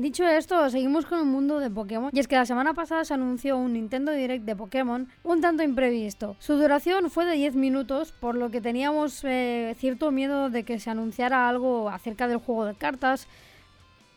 [0.00, 2.10] Dicho esto, seguimos con el mundo de Pokémon.
[2.14, 5.62] Y es que la semana pasada se anunció un Nintendo Direct de Pokémon un tanto
[5.62, 6.36] imprevisto.
[6.38, 10.80] Su duración fue de 10 minutos, por lo que teníamos eh, cierto miedo de que
[10.80, 13.28] se anunciara algo acerca del juego de cartas.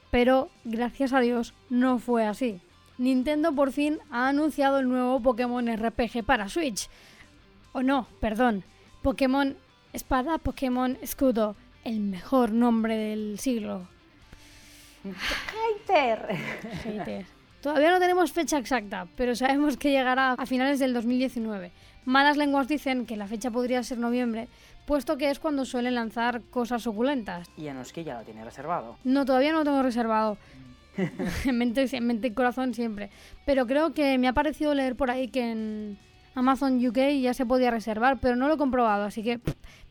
[0.10, 2.62] Pero, gracias a Dios, no fue así.
[2.98, 6.88] Nintendo por fin ha anunciado el nuevo Pokémon RPG para Switch.
[7.74, 8.63] O no, perdón.
[9.02, 9.58] Pokémon
[9.91, 11.58] Espada, Pokémon Escudo.
[11.84, 13.89] El mejor nombre del siglo.
[15.03, 16.35] ¡Hater!
[16.83, 17.25] Hater.
[17.61, 21.71] Todavía no tenemos fecha exacta, pero sabemos que llegará a finales del 2019.
[22.05, 24.49] Malas lenguas dicen que la fecha podría ser noviembre,
[24.85, 27.49] puesto que es cuando suelen lanzar cosas suculentas.
[27.55, 28.97] Y Anoski ya lo tiene reservado.
[29.05, 30.37] No, todavía no lo tengo reservado.
[31.45, 33.09] en, mente, en mente y corazón siempre.
[33.45, 35.97] Pero creo que me ha parecido leer por ahí que en
[36.36, 39.39] Amazon UK ya se podía reservar, pero no lo he comprobado, así que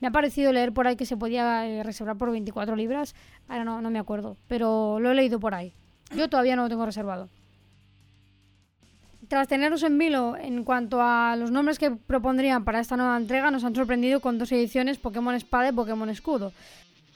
[0.01, 3.15] me ha parecido leer por ahí que se podía eh, reservar por 24 libras.
[3.49, 5.73] Ahora no, no me acuerdo, pero lo he leído por ahí.
[6.17, 7.29] Yo todavía no lo tengo reservado.
[9.29, 13.51] Tras teneros en vilo en cuanto a los nombres que propondrían para esta nueva entrega,
[13.51, 16.53] nos han sorprendido con dos ediciones Pokémon Espada y Pokémon Escudo.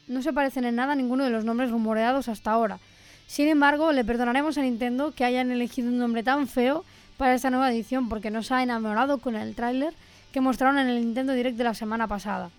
[0.08, 2.78] No se parecen en nada a ninguno de los nombres rumoreados hasta ahora.
[3.26, 6.84] Sin embargo, le perdonaremos a Nintendo que hayan elegido un nombre tan feo
[7.16, 9.94] para esta nueva edición porque nos ha enamorado con el tráiler
[10.32, 12.50] que mostraron en el Nintendo Direct de la semana pasada.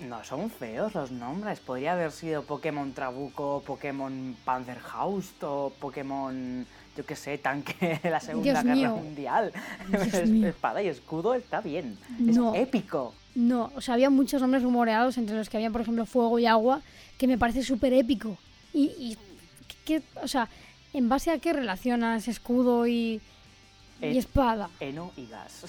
[0.00, 1.58] No, son feos los nombres.
[1.58, 6.64] Podría haber sido Pokémon Trabuco, Pokémon Panzerhaust o Pokémon,
[6.96, 8.96] yo qué sé, tanque de la Segunda Dios Guerra mío.
[8.96, 9.52] Mundial.
[10.44, 11.98] Espada y escudo está bien.
[12.18, 12.54] No.
[12.54, 13.12] Es épico.
[13.34, 16.46] No, o sea, había muchos nombres rumoreados, entre los que había, por ejemplo, Fuego y
[16.46, 16.80] Agua,
[17.18, 18.36] que me parece súper épico.
[18.72, 19.16] Y, y
[19.84, 20.48] ¿qué- o sea,
[20.92, 23.20] ¿en base a qué relacionas escudo y,
[24.00, 24.68] y espada?
[24.80, 25.64] Eno y gas.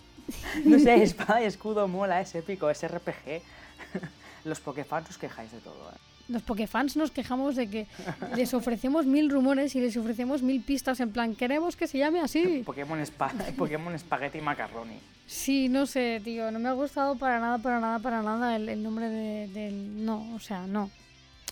[0.64, 3.42] no sé, espada y escudo mola, es épico, es RPG.
[4.44, 5.90] Los Pokéfans os quejáis de todo.
[5.90, 5.98] ¿eh?
[6.28, 7.86] Los Pokéfans nos quejamos de que
[8.36, 12.20] les ofrecemos mil rumores y les ofrecemos mil pistas en plan, queremos que se llame
[12.20, 12.62] así.
[12.66, 14.98] Pokémon, espa Pokémon Spaghetti Macaroni.
[15.26, 18.68] Sí, no sé, tío, no me ha gustado para nada, para nada, para nada el,
[18.68, 20.04] el nombre de- del...
[20.04, 20.90] No, o sea, no.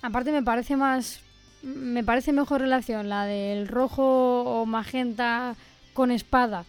[0.03, 1.21] Aparte me parece más...
[1.63, 5.57] Me parece mejor relación la del rojo o magenta
[5.97, 6.65] con espada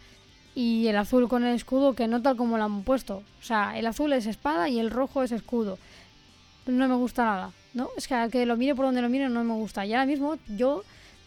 [0.55, 3.17] y el azul con el escudo que no tal como lo han puesto.
[3.39, 5.77] O sea, el azul es espada y el rojo es escudo.
[6.65, 7.89] No me gusta nada, ¿no?
[7.95, 9.85] Es que a que lo mire por donde lo mire no me gusta.
[9.85, 10.83] Y ahora mismo yo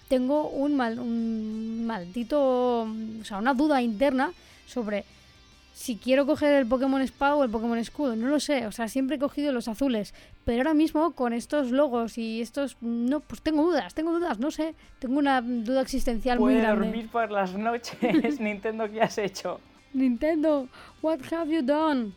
[0.09, 2.89] tengo un, mal, un maldito...
[3.21, 4.33] O sea, una duda interna
[4.67, 5.05] sobre
[5.73, 8.17] si quiero coger el Pokémon Espada o el Pokémon Escudo.
[8.17, 10.15] No lo sé, o sea, siempre he cogido los azules.
[10.45, 12.77] Pero ahora mismo con estos logos y estos...
[12.81, 14.75] No, pues tengo dudas, tengo dudas, no sé.
[14.99, 16.87] Tengo una duda existencial muy grande.
[16.87, 17.99] dormir por las noches,
[18.41, 19.61] Nintendo, ¿qué has hecho?
[19.93, 20.69] Nintendo,
[21.03, 22.13] what have you done?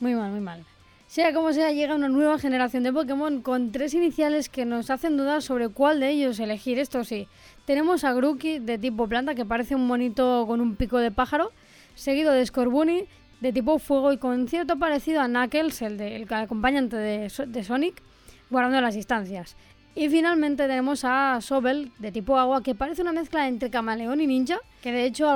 [0.00, 0.64] Muy mal, muy mal.
[1.06, 5.16] Sea como sea, llega una nueva generación de Pokémon con tres iniciales que nos hacen
[5.16, 6.78] dudar sobre cuál de ellos elegir.
[6.78, 7.28] Esto sí,
[7.66, 11.52] tenemos a Grookey de tipo planta que parece un monito con un pico de pájaro,
[11.94, 13.04] seguido de Scorbunny
[13.40, 18.02] de tipo fuego y con cierto parecido a Knuckles, el, acompañante de, So- de Sonic,
[18.50, 19.56] guardando las distancias.
[19.96, 24.26] Y finalmente tenemos a Sobel de tipo agua que parece una mezcla entre camaleón y
[24.26, 25.26] ninja, que de hecho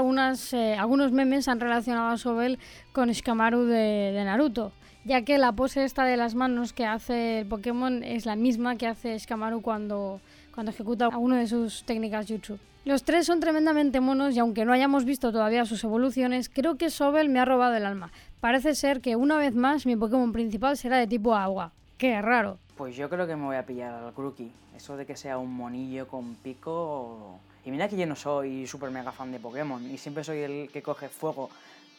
[0.53, 2.59] eh, algunos memes han relacionado a Sobel
[2.93, 4.73] con Shikamaru de, de Naruto,
[5.05, 8.75] ya que la pose esta de las manos que hace el Pokémon es la misma
[8.77, 10.21] que hace Shikamaru cuando,
[10.59, 12.59] cuando ejecuta alguna de sus técnicas jutsu.
[12.85, 16.91] Los tres son tremendamente monos y aunque no hayamos visto todavía sus evoluciones, creo que
[16.91, 18.11] Sobel me ha robado el alma.
[18.41, 21.71] Parece ser que una vez más mi Pokémon principal será de tipo agua.
[21.97, 22.59] Qué raro.
[22.77, 24.51] Pues yo creo que me voy a pillar al Grookey.
[24.77, 27.39] Eso de que sea un monillo con pico...
[27.65, 30.71] Y mira que yo no soy súper mega fan de Pokémon y siempre soy el
[30.73, 31.51] que coge fuego.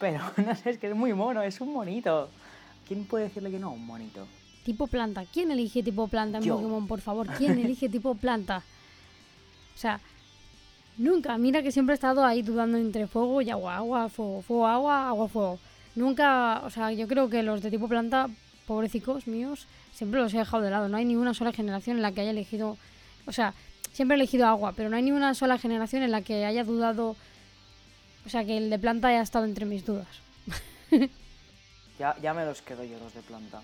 [0.01, 2.27] Pero no sé, es que es muy mono, es un monito.
[2.85, 4.27] ¿Quién puede decirle que no a un monito?
[4.63, 5.25] Tipo planta.
[5.31, 6.55] ¿Quién elige tipo planta en Yo.
[6.55, 7.27] Pokémon, por favor?
[7.37, 8.63] ¿Quién elige tipo planta?
[9.75, 9.99] O sea,
[10.97, 11.37] nunca.
[11.37, 15.09] Mira que siempre he estado ahí dudando entre fuego y agua, agua, fuego, fuego, agua,
[15.09, 15.59] agua, fuego.
[15.95, 18.29] Nunca, o sea, yo creo que los de tipo planta,
[18.67, 20.89] pobrecicos míos, siempre los he dejado de lado.
[20.89, 22.77] No hay ni una sola generación en la que haya elegido,
[23.25, 23.53] o sea,
[23.91, 26.63] siempre he elegido agua, pero no hay ni una sola generación en la que haya
[26.63, 27.15] dudado,
[28.25, 30.07] o sea, que el de planta haya estado entre mis dudas.
[31.99, 33.61] Ya, ya me los quedo yo los de planta.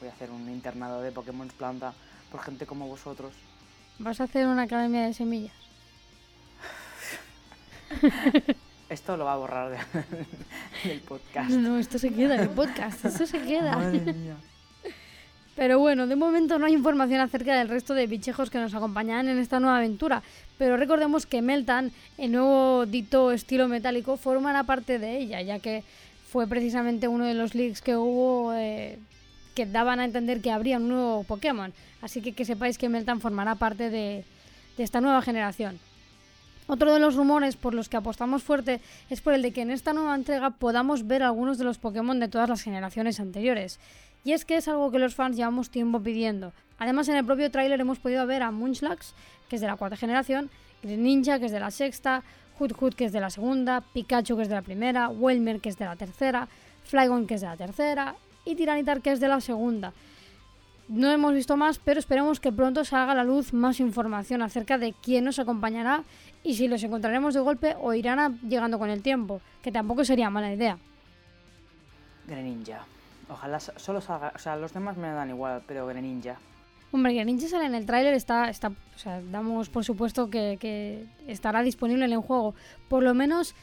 [0.00, 1.92] Voy a hacer un internado de Pokémon planta
[2.30, 3.32] por gente como vosotros.
[3.98, 5.52] ¿Vas a hacer una academia de semillas?
[8.88, 9.78] Esto lo va a borrar de-
[10.88, 11.50] del podcast.
[11.50, 13.76] No, no, esto se queda en el podcast, esto se queda.
[13.76, 14.36] Madre mía.
[15.56, 19.28] Pero bueno, de momento no hay información acerca del resto de bichejos que nos acompañarán
[19.28, 20.22] en esta nueva aventura.
[20.56, 25.82] Pero recordemos que Meltan, el nuevo dito estilo metálico, formará parte de ella, ya que
[26.30, 28.98] fue precisamente uno de los leaks que hubo eh,
[29.58, 31.72] que daban a entender que habría un nuevo Pokémon.
[32.00, 34.24] Así que que sepáis que Meltan formará parte de,
[34.78, 35.80] esta nueva generación.
[36.68, 39.72] Otro de los rumores por los que apostamos fuerte es por el de que en
[39.72, 43.80] esta nueva entrega podamos ver algunos de los Pokémon de todas las generaciones anteriores.
[44.22, 46.52] Y es que es algo que los fans llevamos tiempo pidiendo.
[46.78, 49.12] Además, en el propio tráiler hemos podido ver a Munchlax,
[49.48, 50.50] que es de la cuarta generación,
[50.84, 52.22] Greninja, que es de la sexta,
[52.60, 55.78] Hoot, que es de la segunda, Pikachu, que es de la primera, Welmer, que es
[55.78, 56.46] de la tercera,
[56.84, 58.14] Flygon, que es de la tercera,
[58.48, 59.92] y Tiranitar, que es de la segunda.
[60.88, 64.78] No hemos visto más, pero esperemos que pronto salga a la luz más información acerca
[64.78, 66.02] de quién nos acompañará
[66.42, 70.30] y si los encontraremos de golpe o irán llegando con el tiempo, que tampoco sería
[70.30, 70.78] mala idea.
[72.26, 72.86] Greninja.
[73.30, 76.36] Ojalá solo salga, o sea, los demás me dan igual, pero Greninja.
[76.90, 81.62] Hombre, Greninja sale en el tráiler, está, está, o sea, damos por supuesto que, estará
[81.62, 82.54] disponible en el juego.
[82.88, 83.54] Por lo menos,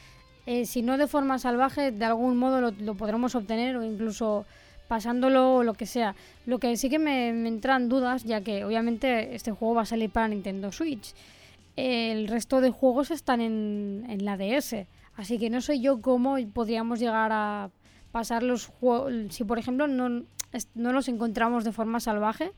[0.46, 4.46] eh, si no de forma salvaje, de algún modo lo, podremos obtener o incluso
[4.88, 6.14] pasándolo o lo que sea.
[6.46, 10.10] Lo que sí que me, entran dudas, ya que obviamente este juego va a salir
[10.10, 11.14] para Nintendo Switch
[11.76, 14.86] el resto de juegos están en, la DS.
[15.14, 17.70] Así que no sé yo cómo podríamos llegar a
[18.12, 19.12] pasar los juegos.
[19.30, 20.08] Si, por ejemplo, no,
[20.74, 22.52] no los encontramos de forma salvaje,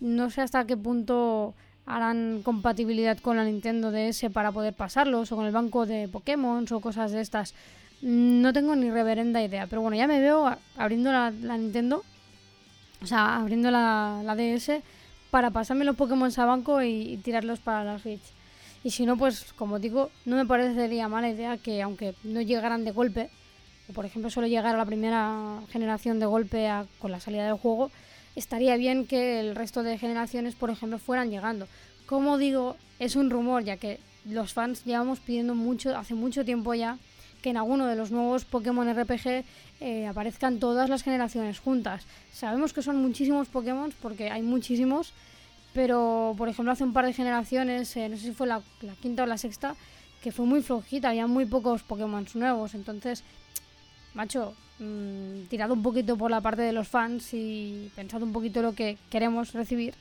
[0.00, 1.54] no sé hasta qué punto
[1.86, 6.64] harán compatibilidad con la Nintendo DS para poder pasarlos, o con el banco de Pokémon,
[6.70, 7.54] o cosas de estas.
[8.04, 12.04] No tengo ni reverenda idea, pero bueno, ya me veo abriendo la, Nintendo,
[13.00, 14.82] o sea, abriendo la, DS
[15.30, 18.20] para pasarme los Pokémon a banco y tirarlos para la Switch.
[18.82, 22.84] Y si no, pues como digo, no me parecería mala idea que aunque no llegaran
[22.84, 23.30] de golpe,
[23.88, 27.56] o por ejemplo solo llegar a la primera generación de golpe con la salida del
[27.56, 27.90] juego,
[28.36, 31.68] estaría bien que el resto de generaciones, por ejemplo, fueran llegando.
[32.04, 36.74] Como digo, es un rumor, ya que los fans llevamos pidiendo mucho, hace mucho tiempo
[36.74, 36.98] ya,
[37.44, 39.44] que en alguno de los nuevos Pokémon RPG
[39.80, 42.06] eh, aparezcan todas las generaciones juntas.
[42.32, 45.12] Sabemos que son muchísimos Pokémon porque hay muchísimos,
[45.74, 48.62] pero por ejemplo hace un par de generaciones, eh, no sé si fue la,
[49.02, 49.76] quinta o la sexta,
[50.22, 53.22] que fue muy flojita, había muy pocos Pokémon nuevos, entonces,
[54.14, 58.62] macho, mm, tirado un poquito por la parte de los fans y pensado un poquito
[58.62, 59.92] lo que queremos recibir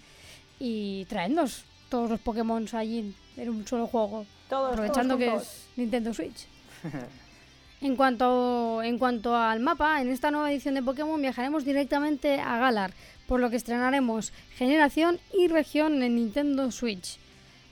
[0.61, 6.47] y traednos todos los Pokémon allí en un solo juego, aprovechando que es Nintendo Switch.
[7.83, 12.57] En cuanto, en cuanto al mapa, en esta nueva edición de Pokémon viajaremos directamente a
[12.57, 12.93] Galar,
[13.27, 17.19] por lo que estrenaremos generación y región en Nintendo Switch.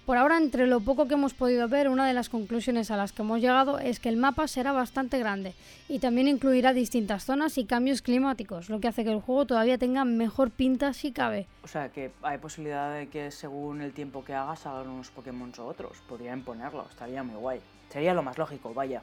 [0.05, 3.13] Por ahora, entre lo poco que hemos podido ver, una de las conclusiones a las
[3.13, 5.53] que hemos llegado es que el mapa será bastante grande
[5.87, 9.77] y también incluirá distintas zonas y cambios climáticos, lo que hace que el juego todavía
[9.77, 11.47] tenga mejor pinta si cabe.
[11.63, 15.53] O sea, que hay posibilidad de que según el tiempo que hagas hagan unos Pokémon
[15.57, 15.99] u otros.
[16.09, 17.61] Podrían ponerlo, estaría muy guay.
[17.87, 19.01] Sería lo más lógico, vaya.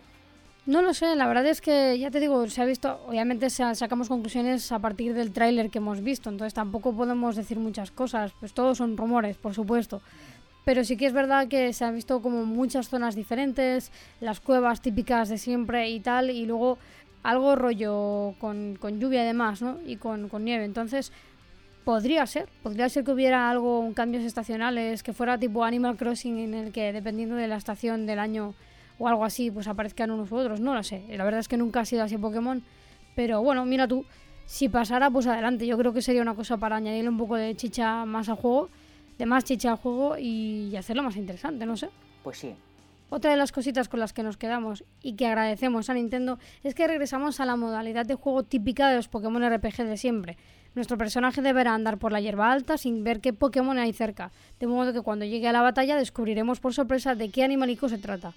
[0.69, 4.07] No lo sé, la verdad es que ya te digo, se ha visto, obviamente sacamos
[4.07, 8.53] conclusiones a partir del tráiler que hemos visto, entonces tampoco podemos decir muchas cosas, pues
[8.53, 10.03] todos son rumores, por supuesto.
[10.67, 14.83] Pero sí que es verdad que se han visto como muchas zonas diferentes, las cuevas
[14.83, 16.77] típicas de siempre y tal, y luego
[17.23, 19.79] algo rollo con, con lluvia y demás, ¿no?
[19.87, 20.67] Y con, con nieve.
[20.67, 21.13] Entonces,
[21.85, 26.53] podría ser, podría ser que hubiera algo, cambios estacionales, que fuera tipo Animal Crossing en
[26.53, 28.55] el que dependiendo de la estación del año
[28.99, 31.05] o algo así, pues aparezcan unos u otros, no lo sé.
[31.09, 32.63] La verdad es que nunca ha sido así Pokémon,
[33.15, 34.05] pero bueno, mira tú,
[34.47, 35.67] si pasara, pues adelante.
[35.67, 38.71] Yo creo que sería una cosa para añadirle un poco de chicha más al juego,
[39.19, 41.91] de más chicha al juego y hacerlo más interesante, no sé.
[42.23, 42.55] Pues sí.
[43.11, 46.75] Otra de las cositas con las que nos quedamos y que agradecemos a Nintendo es
[46.75, 50.37] que regresamos a la modalidad de juego típica de los Pokémon RPG de siempre.
[50.75, 54.31] Nuestro personaje deberá andar por la hierba alta sin ver qué Pokémon hay cerca,
[54.61, 57.97] de modo que cuando llegue a la batalla descubriremos por sorpresa de qué animalico se
[57.97, 58.35] trata.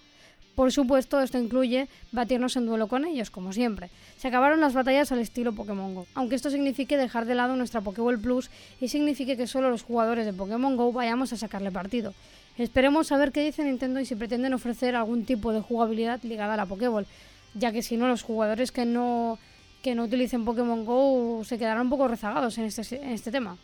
[0.55, 3.89] Por supuesto, esto incluye batirnos en duelo con ellos, como siempre.
[4.17, 7.81] Se acabaron las batallas al estilo Pokémon Go, aunque esto signifique dejar de lado nuestra
[7.81, 8.49] Pokéball Plus
[8.81, 12.13] y signifique que solo los jugadores de Pokémon Go vayamos a sacarle partido.
[12.57, 16.55] Esperemos a ver qué dice Nintendo y si pretenden ofrecer algún tipo de jugabilidad ligada
[16.55, 17.07] a la Pokéball,
[17.53, 19.39] ya que si no los jugadores que no,
[19.81, 23.57] que no utilicen Pokémon Go se quedarán un poco rezagados en este, en este tema.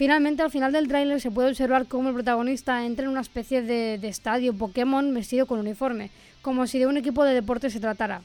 [0.00, 3.60] Finalmente, al final del tráiler se puede observar cómo el protagonista entra en una especie
[3.60, 8.22] de, estadio Pokémon vestido con uniforme, como si de un equipo de deporte se tratara.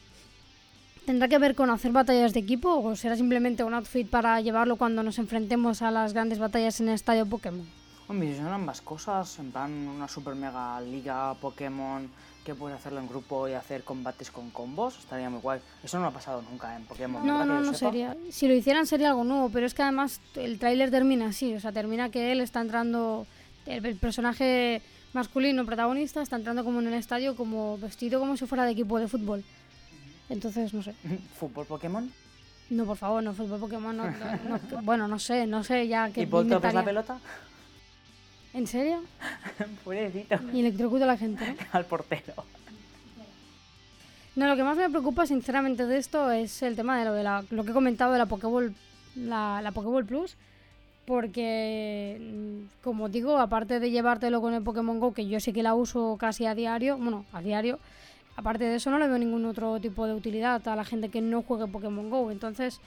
[1.05, 4.77] ¿Tendrá que ver con hacer batallas de equipo o será simplemente un outfit para llevarlo
[4.77, 7.67] cuando nos enfrentemos a las grandes batallas en el estadio Pokémon?
[8.07, 12.07] Hombre, son ambas cosas, en plan una super mega liga Pokémon
[12.45, 15.59] que puedes hacerlo en grupo y hacer combates con combos, estaría muy guay.
[15.83, 17.25] Eso no ha pasado nunca en Pokémon.
[17.25, 18.15] No, no, no sería.
[18.29, 21.59] Si lo hicieran sería algo nuevo, pero es que además el tráiler termina así, o
[21.59, 23.25] sea, termina que él está entrando,
[23.65, 24.83] el, personaje
[25.13, 28.99] masculino protagonista está entrando como en el estadio, como vestido como si fuera de equipo
[28.99, 29.43] de fútbol.
[30.29, 30.93] Entonces, no sé.
[31.39, 32.11] ¿Fútbol Pokémon?
[32.69, 33.97] No, por favor, no fútbol Pokémon.
[33.97, 36.21] No, no, no, bueno, no sé, no sé ya que.
[36.21, 37.17] ¿Y Voltop es la pelota?
[38.55, 39.03] ¿En serio?
[39.83, 40.39] Pobrecito.
[40.53, 41.55] Y electrocuta a la gente, ¿no?
[41.73, 42.33] Al portero.
[44.37, 47.23] No, lo que más me preocupa sinceramente de esto es el tema de lo de
[47.23, 48.73] la, lo que he comentado de la Pokéball,
[49.15, 50.37] la, la Pokéball Plus,
[51.05, 55.63] porque mm, como digo, aparte de llevártelo con el Pokémon Go, que yo sí que
[55.63, 57.79] la uso casi a diario, bueno, a diario,
[58.37, 61.19] aparte de eso no le veo ningún otro tipo de utilidad a la gente que
[61.19, 62.31] no juegue Pokémon Go.
[62.31, 62.79] Entonces,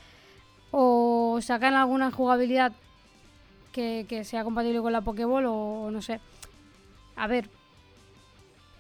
[0.70, 2.72] o sacan alguna jugabilidad
[3.72, 6.20] que, que sea compatible con la Pokéball o no sé.
[7.16, 7.48] A ver,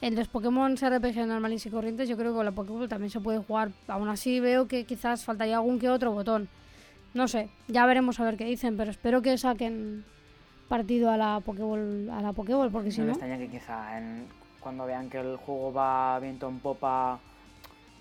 [0.00, 3.20] en los Pokémon RPG normales y corrientes yo creo que con la Pokéball también se
[3.20, 3.70] puede jugar.
[3.88, 6.48] Aún así veo que quizás faltaría algún que otro botón.
[7.14, 10.04] No sé, ya veremos a ver qué dicen, pero espero que saquen
[10.68, 13.10] partido a la Pokéball, a la Pokéball porque si no...
[13.10, 14.26] extraña que quizá en-
[14.60, 17.18] cuando vean que el juego va viento en popa,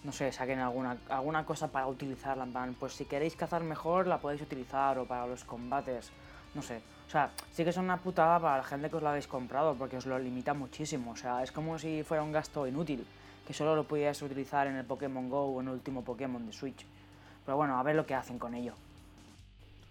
[0.03, 2.43] no sé, saquen alguna, alguna cosa para utilizarla.
[2.43, 6.11] En plan, pues si queréis cazar mejor la podéis utilizar o para los combates,
[6.53, 6.79] no sé.
[7.07, 9.75] O sea, sí que es una putada para la gente que os la habéis comprado
[9.75, 11.11] porque os lo limita muchísimo.
[11.11, 13.05] O sea, es como si fuera un gasto inútil,
[13.47, 16.51] que solo lo pudierais utilizar en el Pokémon Go o en el último Pokémon de
[16.53, 16.85] Switch.
[17.45, 18.73] Pero bueno, a ver lo que hacen con ello.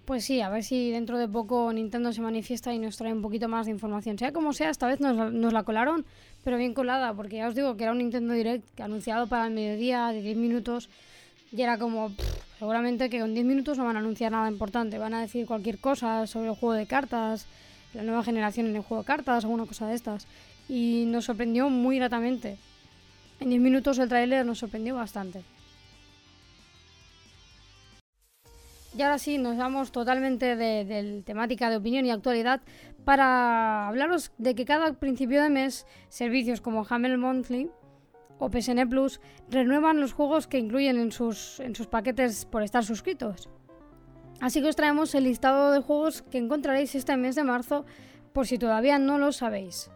[0.05, 3.23] Pues sí, a ver si dentro de poco Nintendo se manifiesta y nos trae un
[3.23, 4.17] poquito más de información.
[4.19, 5.17] Sea como sea, esta vez nos,
[5.53, 6.05] la- colaron,
[6.45, 9.53] pero bien colada, porque ya os digo que era un Nintendo Direct anunciado para el
[9.55, 10.89] mediodía de 10 minutos
[11.51, 12.13] y era como,
[12.59, 15.79] seguramente que con 10 minutos no van a anunciar nada importante, van a decir cualquier
[15.79, 17.47] cosa sobre el juego de cartas,
[17.95, 20.27] la nueva generación en el juego de cartas, alguna cosa de estas.
[20.69, 22.59] Y nos sorprendió muy gratamente.
[23.41, 25.43] En 10 minutos el tráiler nos sorprendió bastante.
[28.97, 32.63] Y ahora sí, nos vamos totalmente de, del temática de opinión y actualidad
[33.05, 37.69] para hablaros de que cada principio de mes servicios como Hamel Monthly
[38.39, 42.85] o PSN Plus renuevan los juegos que incluyen en sus, en sus paquetes por estar
[42.85, 43.49] suscritos.
[44.41, 47.87] Así que os traemos el listado de juegos que encontraréis este mes de marzo
[48.33, 49.91] por si todavía no lo sabéis.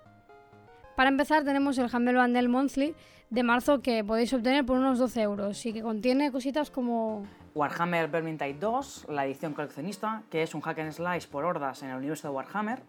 [0.97, 2.95] Para empezar tenemos el Humble Bundle Monthly
[3.29, 8.09] de marzo que podéis obtener por unos 12 euros y que contiene cositas como Warhammer
[8.09, 11.97] Vermintide 2, la edición coleccionista, que es un hack and slice por hordas en el
[11.97, 12.83] universo de Warhammer.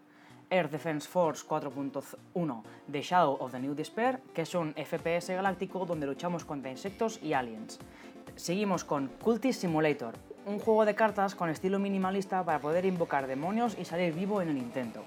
[0.52, 5.86] Air Defense Force 4.1 The Shadow of the New Despair, que es un FPS galáctico
[5.86, 7.78] donde luchamos contra insectos y aliens.
[8.36, 13.76] Seguimos con Cultist Simulator, un juego de cartas con estilo minimalista para poder invocar demonios
[13.80, 15.02] y salir vivo en el intento.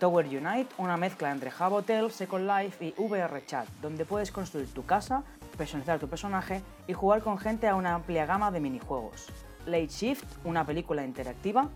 [0.00, 4.84] Tower Unite, una mezcla entre Hotel, Second Life y VR Chat, donde puedes construir tu
[4.84, 5.22] casa,
[5.56, 9.28] personalizar tu personaje y jugar con gente a una amplia gama de minijuegos.
[9.64, 11.68] Late Shift, una película interactiva.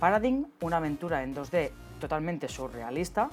[0.00, 3.30] Paradigm, una aventura en 2D totalmente surrealista.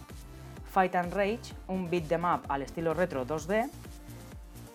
[0.71, 3.69] Fight and Rage, un beat 'em up al estilo retro 2D.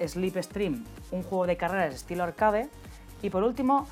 [0.07, 2.69] Sleepstream, un juego de carreras estilo arcade.
[3.23, 3.87] Y por último,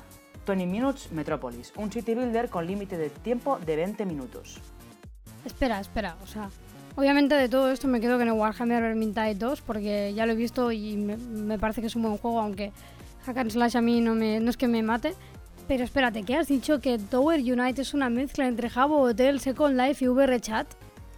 [0.45, 4.59] 20 Minutes Metropolis, un city builder con límite de tiempo de 20 minutos.
[5.43, 6.49] Espera, espera, o sea,
[6.95, 10.35] obviamente de todo esto me quedo con el Warhammer Vermintide 2 porque ya lo he
[10.35, 12.71] visto y me, parece que es un buen juego, aunque
[13.25, 14.13] Hack and Slash a mí no
[14.49, 15.15] es que me mate.
[15.67, 16.79] Pero espérate, ¿qué has dicho?
[16.79, 20.67] ¿Que Tower Unite es una mezcla entre Habbo Hotel, Second Life y VR Chat?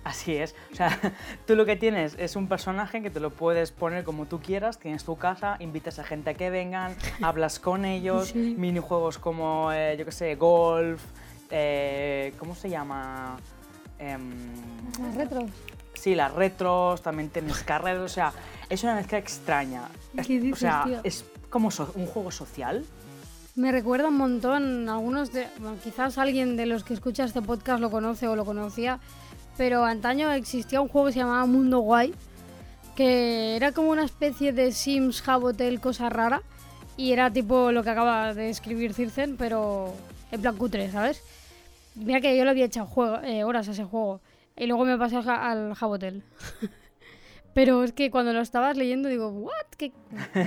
[0.06, 0.56] Así es.
[0.72, 0.98] O sea,
[1.46, 4.80] tú lo que tienes es un personaje que te lo puedes poner como tú quieras,
[4.80, 8.56] tienes tu casa, invitas a gente a que vengan, hablas con ellos, Sí.
[8.58, 11.02] minijuegos como, eh, yo qué sé, golf,
[11.50, 13.36] eh, ¿cómo se llama?
[14.00, 14.32] Em,
[15.02, 15.44] Las retros.
[15.94, 18.32] sí, las retros, también tienes carreras, o sea,
[18.70, 19.90] es una mezcla extraña.
[20.16, 21.00] Es- ¿Qué o sea, tío?
[21.04, 22.86] es como so- un juego social.
[23.58, 25.32] Me recuerda un montón, algunos
[25.84, 29.00] quizás alguien de los que escucha este podcast lo conoce o lo conocía,
[29.58, 32.14] pero antaño existía un juego que se llamaba Mundo Guay,
[32.96, 36.44] que era como una especie de Sims, Hub Hotel, cosa rara,
[36.98, 39.92] y era tipo lo que acaba de escribir Circen, pero
[40.32, 41.24] en plan cutre, ¿sabes?
[41.96, 44.22] Mira que yo le había echado juego- eh, horas a ese juego,
[44.56, 46.22] y luego me pasé al, Ja- al Hub Hotel.
[47.58, 49.52] pero es que cuando lo estabas leyendo digo, ¿what?
[49.80, 49.92] ¿Qué?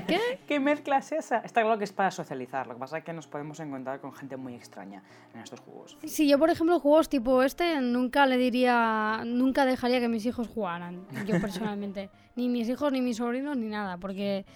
[0.06, 0.20] ¿Qué?
[0.46, 1.38] ¿Qué mezcla es esa?
[1.38, 4.12] Está claro que es para socializar, lo que pasa es que nos podemos encontrar con
[4.12, 5.02] gente muy extraña
[5.34, 5.98] en estos juegos.
[6.04, 10.46] Si yo, por ejemplo, juegos tipo este, nunca le diría, nunca dejaría que mis hijos
[10.46, 12.11] jugaran, yo personalmente.
[12.36, 14.46] ni mis hijos, ni mis sobrinos, ni nada, porque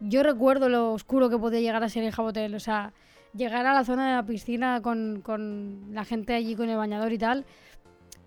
[0.00, 2.54] yo recuerdo lo oscuro que podía llegar a ser el Jabotel.
[2.54, 2.92] O sea,
[3.32, 7.12] llegar a la zona de la piscina con, con la gente allí con el bañador
[7.12, 7.46] y tal,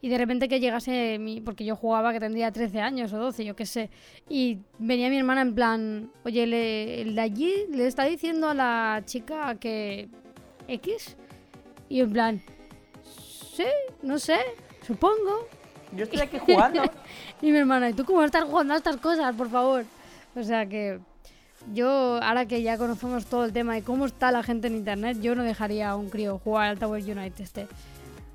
[0.02, 3.44] y de repente que llegase mi, porque yo jugaba que tendría 13 años o 12,
[3.46, 3.90] yo qué sé,
[4.30, 8.54] y venía mi hermana en plan, oye, le- el de allí le está diciendo a
[8.54, 10.10] la chica que
[10.68, 11.16] X,
[11.90, 12.42] y en plan,
[13.56, 13.64] sí,
[14.02, 14.38] no sé,
[14.86, 15.48] supongo.
[15.96, 16.82] Yo estoy aquí jugando.
[17.42, 19.86] Y mi hermana, ¿y tú cómo estás jugando a estas cosas, por favor?
[20.36, 21.00] O sea que,
[21.74, 25.18] yo, ahora que ya conocemos todo el tema de cómo está la gente en internet,
[25.22, 27.68] yo no dejaría a un crío jugar al Tower United este.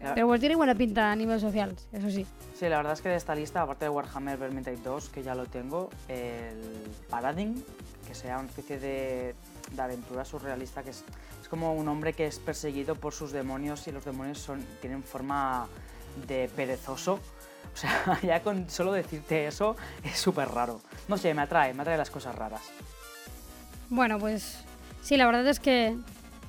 [0.02, 2.26] Pero bueno, tiene buena pinta a nivel social, eso sí.
[2.58, 5.34] Sí, la verdad es que de esta lista, aparte de Warhammer Vermintide 2, que ya
[5.34, 6.60] lo tengo, el
[7.08, 7.64] Paladin,
[8.06, 9.34] que sea una especie de,
[9.70, 11.04] de aventura surrealista, que es,
[11.40, 15.04] es, como un hombre que es perseguido por sus demonios y los demonios son, tienen
[15.04, 15.68] forma
[16.26, 17.20] de perezoso.
[17.72, 20.80] O sea, ya con solo decirte eso es súper raro.
[21.08, 22.62] No sé, me atrae, me atrae las cosas raras.
[23.88, 24.64] Bueno, pues
[25.02, 25.96] sí, la verdad es que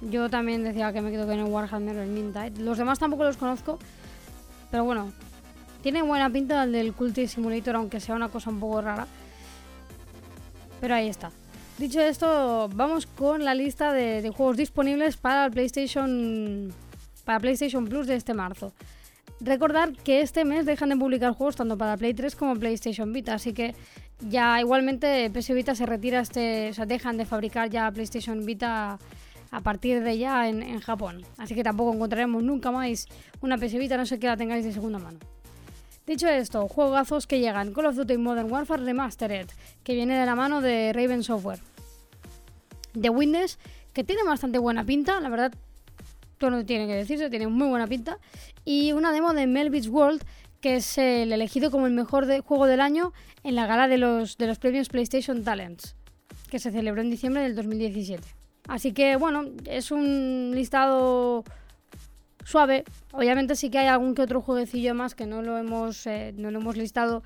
[0.09, 2.61] yo también decía que me quedo con el Warhammer Vermintide.
[2.61, 3.79] Los demás tampoco los conozco,
[4.71, 5.11] pero bueno,
[5.81, 9.07] tiene buena pinta el del Cultist Simulator, aunque sea una cosa un poco rara.
[10.81, 11.31] Pero ahí está.
[11.77, 16.73] Dicho esto, vamos con la lista de, de juegos disponibles para el PlayStation
[17.25, 18.73] para PlayStation Plus de este marzo.
[19.39, 23.33] Recordar que este mes dejan de publicar juegos tanto para Play 3 como PlayStation Vita,
[23.33, 23.75] así que
[24.29, 28.99] ya igualmente PS Vita se retira este, o sea, dejan de fabricar ya PlayStation Vita
[29.53, 31.23] a partir de ya en, Japón.
[31.37, 33.05] Así que tampoco encontraremos nunca más
[33.39, 35.19] una PS no sé que la tengáis de segunda mano.
[36.07, 37.71] Dicho esto, juegazos que llegan.
[37.71, 39.47] Call of Duty Modern Warfare Remastered,
[39.83, 41.59] que viene de la mano de Raven Software.
[42.99, 43.59] The Witness,
[43.93, 45.53] que tiene bastante buena pinta, la verdad,
[46.39, 48.17] todo no tiene que decirse, tiene muy buena pinta.
[48.65, 50.23] Y una demo de Melvich World,
[50.61, 54.37] que es el elegido como el mejor juego del año en la gala de los,
[54.39, 55.95] de los premios PlayStation Talents,
[56.49, 58.42] que se celebró en diciembre del 2017.
[58.67, 61.43] Así que bueno, es un listado
[62.45, 62.83] suave.
[63.11, 66.51] Obviamente sí que hay algún que otro jueguecillo más que no lo hemos, eh, no
[66.51, 67.23] lo hemos listado,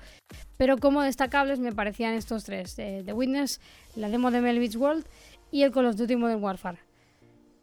[0.56, 3.60] pero como destacables me parecían estos tres, eh, The Witness,
[3.96, 5.06] la demo de Melvich World
[5.50, 6.78] y el Call of Duty Modern Warfare.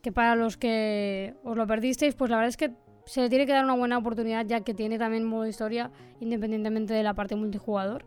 [0.01, 2.71] Que para los que os lo perdisteis, pues la verdad es que
[3.05, 6.93] se le tiene que dar una buena oportunidad ya que tiene también modo historia independientemente
[6.93, 8.05] de la parte multijugador.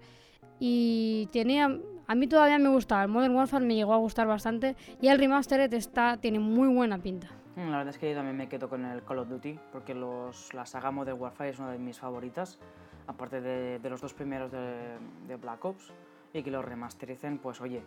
[0.61, 4.77] Y tiene, a mí todavía me gustaba, el Modern Warfare me llegó a gustar bastante
[5.01, 7.29] y el Remastered está, tiene muy buena pinta.
[7.55, 9.95] Mm, la verdad es que yo también me quedo con el Call of Duty, porque
[9.95, 12.59] los, la saga Modern Warfare es una de mis favoritas,
[13.07, 14.97] aparte de, de los dos primeros de,
[15.29, 15.93] de, Black Ops,
[16.33, 17.83] y que los remastericen, pues oye,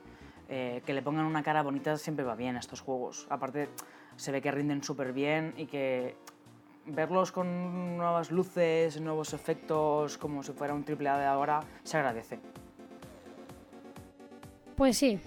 [0.50, 3.26] eh, que le pongan una cara bonita siempre va bien a estos juegos.
[3.30, 3.70] Aparte,
[4.18, 6.16] se ve que rinden súper bien y que
[6.86, 11.98] verlos con nuevas luces, nuevos efectos, como si fuera un triple A de ahora, se
[11.98, 12.40] agradece.
[14.82, 15.20] Pues sí.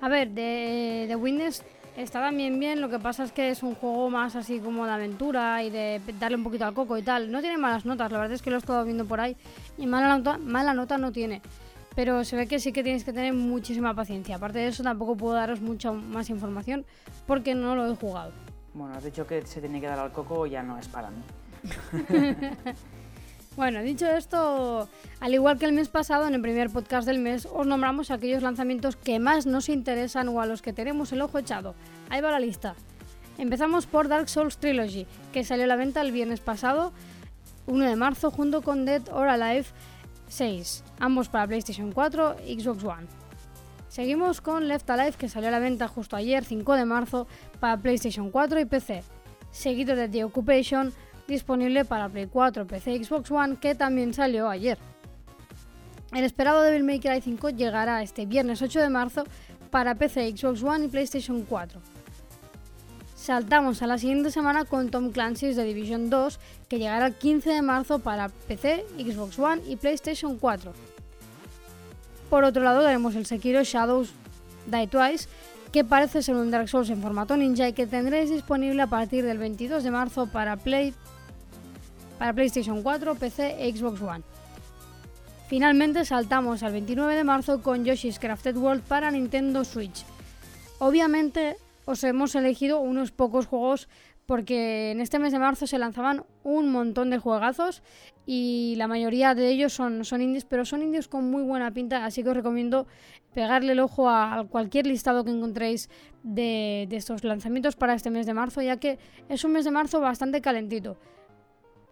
[0.00, 1.64] A ver, de, de Witness
[1.96, 4.92] Está también bien, lo que pasa es que es un juego más así como de
[4.92, 7.32] aventura y de darle un poquito al coco y tal.
[7.32, 9.36] No tiene malas notas, la verdad es que lo he estado viendo por ahí
[9.76, 11.42] y mala nota, mala nota no tiene.
[11.96, 14.36] Pero se ve que sí que tienes que tener muchísima paciencia.
[14.36, 16.86] Aparte de eso tampoco puedo daros mucha más información
[17.26, 18.30] porque no lo he jugado.
[18.72, 21.22] Bueno, has dicho que se tiene que dar al coco, ya no es para mí.
[23.56, 24.88] Bueno, dicho esto,
[25.18, 28.42] al igual que el mes pasado, en el primer podcast del mes, os nombramos aquellos
[28.42, 31.74] lanzamientos que más nos interesan o a los que tenemos el ojo echado.
[32.08, 32.76] Ahí va la lista.
[33.38, 36.92] Empezamos por Dark Souls Trilogy, que salió a la venta el viernes pasado,
[37.66, 39.66] 1 de marzo, junto con Dead or Alive
[40.28, 43.06] 6, ambos para PlayStation 4 y Xbox One.
[43.88, 47.26] Seguimos con Left Alive, que salió a la venta justo ayer, 5 de marzo,
[47.58, 49.02] para PlayStation 4 y PC,
[49.50, 50.92] seguido de The Occupation,
[51.30, 54.76] disponible para Play 4, PC y Xbox One, que también salió ayer.
[56.12, 59.24] El esperado Devil May Cry 5 llegará este viernes 8 de marzo
[59.70, 61.80] para PC, Xbox One y PlayStation 4.
[63.14, 67.50] Saltamos a la siguiente semana con Tom Clancy's The Division 2, que llegará el 15
[67.50, 70.72] de marzo para PC, Xbox One y PlayStation 4.
[72.28, 74.12] Por otro lado tenemos el Sekiro Shadows
[74.66, 75.28] Die Twice,
[75.70, 79.24] que parece ser un Dark Souls en formato ninja y que tendréis disponible a partir
[79.24, 80.94] del 22 de marzo para Play,
[82.20, 84.22] para PlayStation 4, PC e Xbox One.
[85.48, 90.04] Finalmente saltamos al 29 de marzo con Yoshi's Crafted World para Nintendo Switch.
[90.80, 91.56] Obviamente
[91.86, 93.88] os hemos elegido unos pocos juegos
[94.26, 97.82] porque en este mes de marzo se lanzaban un montón de juegazos
[98.26, 102.04] y la mayoría de ellos son, son indies, pero son indies con muy buena pinta,
[102.04, 102.86] así que os recomiendo
[103.32, 105.88] pegarle el ojo a, cualquier listado que encontréis
[106.22, 108.98] de, de estos lanzamientos para este mes de marzo, ya que
[109.30, 110.98] es un mes de marzo bastante calentito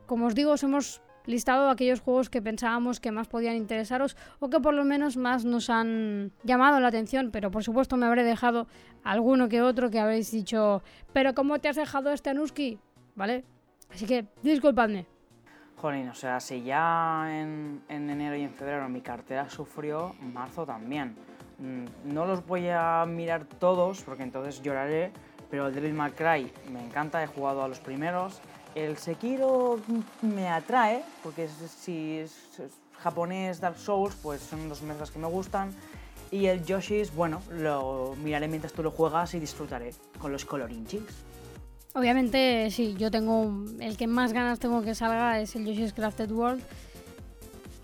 [0.09, 4.49] como os digo, os hemos listado aquellos juegos que pensábamos que más podían interesaros o
[4.49, 8.25] que por lo menos más nos han llamado la atención, pero por supuesto me habré
[8.25, 8.67] dejado
[9.05, 10.83] alguno que otro que habréis dicho,
[11.13, 12.81] pero ¿cómo te has dejado este Anuski?
[13.15, 13.45] ¿Vale?
[13.91, 15.07] Así que disculpadme.
[15.77, 20.65] Jolín, o sea, si ya en, en enero y en febrero mi cartera sufrió, marzo
[20.65, 21.15] también.
[21.59, 25.13] Mm, no los voy a mirar todos porque entonces lloraré,
[25.51, 28.41] pero el Devil May Cry me encanta, he jugado a los primeros,
[28.85, 29.81] el Sekiro
[30.23, 32.35] me atrae, porque si es,
[33.03, 35.71] japonés Dark Souls, pues son los mesas que me gustan.
[36.31, 41.03] Y el Yoshi's, bueno, lo miraré mientras tú lo juegas y disfrutaré con los colorinchis.
[41.95, 43.65] Obviamente, sí, yo tengo.
[43.81, 46.63] El que más ganas tengo que salga es el Yoshi's Crafted World.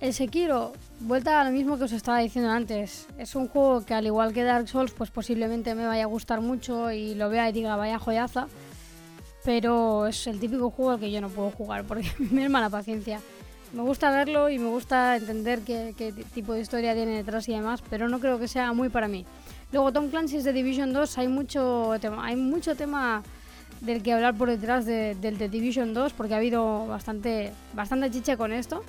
[0.00, 3.06] El Sekiro, vuelta a lo mismo que os estaba diciendo antes.
[3.16, 6.42] Es un juego que, al igual que Dark Souls, pues posiblemente me vaya a gustar
[6.42, 8.48] mucho y lo vea y diga, vaya joyaza.
[9.44, 12.70] Pero es el típico juego al que yo no puedo jugar porque me es mala
[12.70, 13.20] paciencia.
[13.72, 17.52] Me gusta verlo y me gusta entender qué, qué tipo de historia tiene detrás y
[17.52, 19.26] demás, pero no creo que sea muy para mí.
[19.72, 23.24] Luego, Tom Clancy's de Division 2, hay mucho tema, hay mucho tema
[23.80, 28.10] del que hablar por detrás de, del The Division 2 porque ha habido bastante, bastante
[28.10, 28.84] chicha con esto.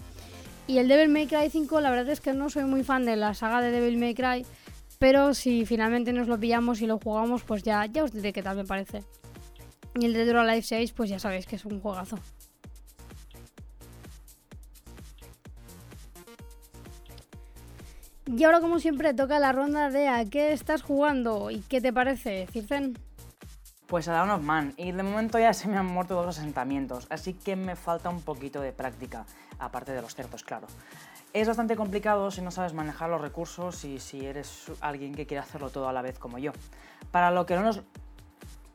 [0.68, 3.16] Y el Devil May Cry 5, la verdad es que no soy muy fan de
[3.16, 4.46] la saga de Devil May Cry,
[5.00, 8.42] pero si finalmente nos lo pillamos y lo jugamos, pues ya, ya os diré qué
[8.42, 9.04] tal me parece.
[9.98, 12.20] Y el or Alive 6, pues ya sabéis que es un juegazo.
[18.26, 21.94] Y ahora, como siempre, toca la ronda de a qué estás jugando y qué te
[21.94, 22.98] parece, Circen.
[23.88, 27.08] Pues a Dawn of Man, y de momento ya se me han muerto dos asentamientos,
[27.10, 29.26] así que me falta un poquito de práctica,
[29.60, 30.68] aparte de los cerdos, claro.
[31.34, 35.42] Es bastante complicado si no sabes manejar los recursos y si eres alguien que quiere
[35.42, 36.52] hacerlo todo a la vez como yo.
[37.12, 37.84] Para, lo que no nos,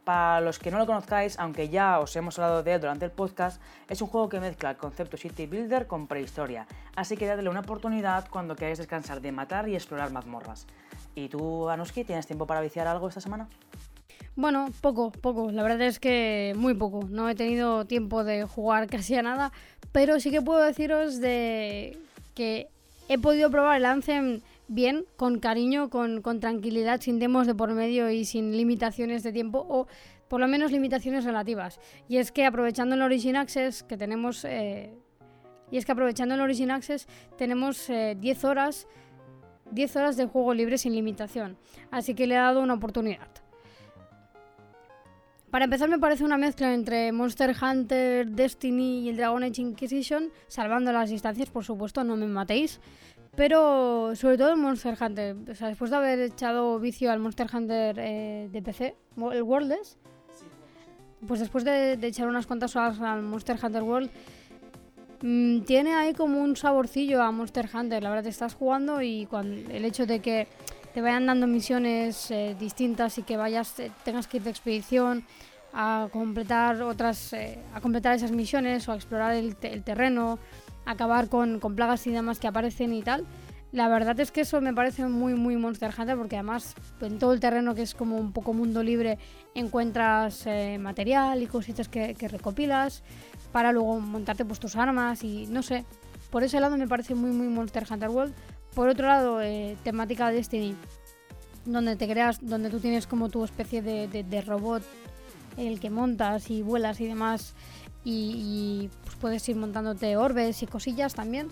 [0.04, 3.10] para los que no lo conozcáis, aunque ya os hemos hablado de él durante el
[3.10, 7.48] podcast, es un juego que mezcla el concepto City Builder con prehistoria, así que dadle
[7.48, 10.66] una oportunidad cuando queráis descansar de matar y explorar mazmorras.
[11.14, 13.48] ¿Y tú, Anuski, tienes tiempo para viciar algo esta semana?
[14.36, 15.50] Bueno, poco, poco.
[15.50, 17.04] La verdad es que muy poco.
[17.08, 19.52] No he tenido tiempo de jugar casi a nada,
[19.92, 21.98] pero sí que puedo deciros de
[22.34, 22.68] que
[23.08, 24.40] he podido probar el Anthem
[24.70, 29.32] bien, con cariño, con, con tranquilidad, sin demos de por medio y sin limitaciones de
[29.32, 29.86] tiempo o
[30.28, 31.80] por lo menos limitaciones relativas.
[32.08, 34.44] Y es que aprovechando el Origin Access que tenemos...
[34.44, 34.94] eh,
[35.72, 37.06] y es que aprovechando el Origin Access
[37.36, 38.88] tenemos eh, 10 horas
[39.72, 41.56] 10 horas de juego libre sin limitación.
[41.90, 43.28] Así que le he dado una oportunidad.
[45.50, 50.30] Para empezar me parece una mezcla entre Monster Hunter, Destiny y el Dragon Age Inquisition,
[50.46, 52.80] salvando las distancias, por supuesto, no me matéis.
[53.36, 57.46] Pero sobre todo el Monster Hunter, o sea, después de haber echado vicio al Monster
[57.52, 58.96] Hunter eh, de PC,
[59.32, 59.96] el Worldless,
[61.26, 64.10] pues después de, de echar unas cuantas horas al Monster Hunter World,
[65.22, 68.02] mm, tiene ahí como un saborcillo a Monster Hunter.
[68.02, 70.48] La verdad, estás jugando y cuando, el hecho de que
[70.92, 75.24] te vayan dando misiones eh, distintas y que vayas eh, tengas que ir de expedición
[75.72, 80.40] a completar otras eh, a completar esas misiones o a explorar el, te- el terreno
[80.86, 83.26] acabar con, con plagas y demás que aparecen y tal.
[83.72, 87.32] La verdad es que eso me parece muy muy Monster Hunter porque además en todo
[87.32, 89.16] el terreno que es como un poco mundo libre
[89.54, 93.04] encuentras eh, material y cositas que, que recopilas
[93.52, 95.84] para luego montarte pues tus armas y no sé.
[96.30, 98.34] Por ese lado me parece muy muy Monster Hunter World.
[98.74, 100.74] Por otro lado, eh, temática Destiny,
[101.64, 104.82] donde te creas, donde tú tienes como tu especie de, de- de robot
[105.56, 107.54] el que montas y vuelas y demás,
[108.04, 111.48] y, y, pues puedes ir montándote orbes y cosillas también.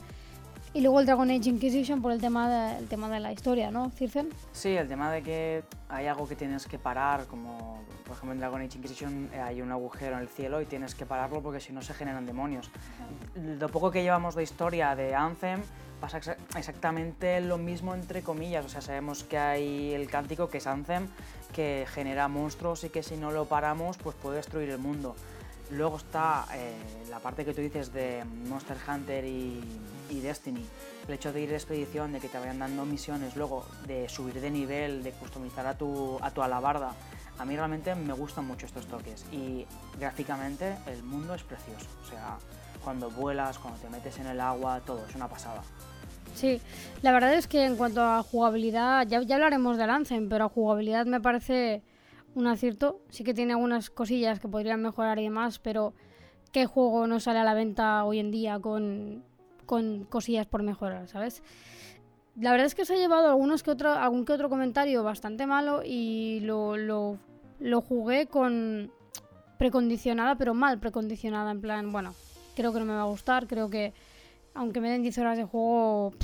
[0.75, 3.71] Y luego el Dragon Age Inquisition por el tema de, el tema de la historia,
[3.71, 4.29] ¿no, Circen?
[4.53, 8.39] Sí, el tema de que hay algo que tienes que parar, como por ejemplo en
[8.39, 11.61] Dragon Age Inquisition eh, hay un agujero en el cielo y tienes que pararlo porque
[11.61, 12.71] si no se generan demonios.
[13.35, 15.63] Lo poco que llevamos de historia de Anthem
[16.03, 20.59] pasa exa- exactamente lo mismo entre comillas, o sea, sabemos que hay el cántico que
[20.59, 21.09] es Anthem,
[21.55, 25.17] que genera monstruos y que si no lo paramos pues puede destruir el mundo.
[25.71, 26.75] Luego está eh,
[27.11, 29.61] la parte que tú dices de Monster Hunter y,
[30.23, 30.65] Destiny,
[31.07, 34.41] el hecho de ir de expedición, de que te vayan dando misiones, luego de subir
[34.41, 36.93] de nivel, de customizar a tu, a tu alabarda.
[37.39, 39.67] A mí realmente me gustan mucho estos toques y
[39.99, 41.87] gráficamente el mundo es precioso.
[42.03, 42.39] O sea,
[42.83, 45.63] cuando vuelas, cuando te metes en el agua, todo, es una pasada.
[46.35, 46.61] Sí,
[47.03, 50.49] la verdad es que en cuanto a jugabilidad, ya, ya hablaremos del Anthem, pero a
[50.49, 51.83] jugabilidad me parece
[52.35, 53.01] un acierto.
[53.11, 55.95] Sí que tiene algunas cosillas que podrían mejorar y demás, pero
[56.53, 59.25] ¿qué juego no sale a la venta hoy en día con,
[59.67, 61.43] con cosillas por mejorar, ¿sabes?
[62.41, 65.47] La verdad es que se ha llevado algunos que otro, algún que otro comentario bastante
[65.47, 67.19] malo y lo, lo,
[67.59, 68.93] lo jugué con
[69.59, 72.15] precondicionada, pero mal precondicionada, en plan, bueno,
[72.55, 73.93] creo que no me va a gustar, creo que
[74.55, 76.15] aunque me den 10 horas de juego,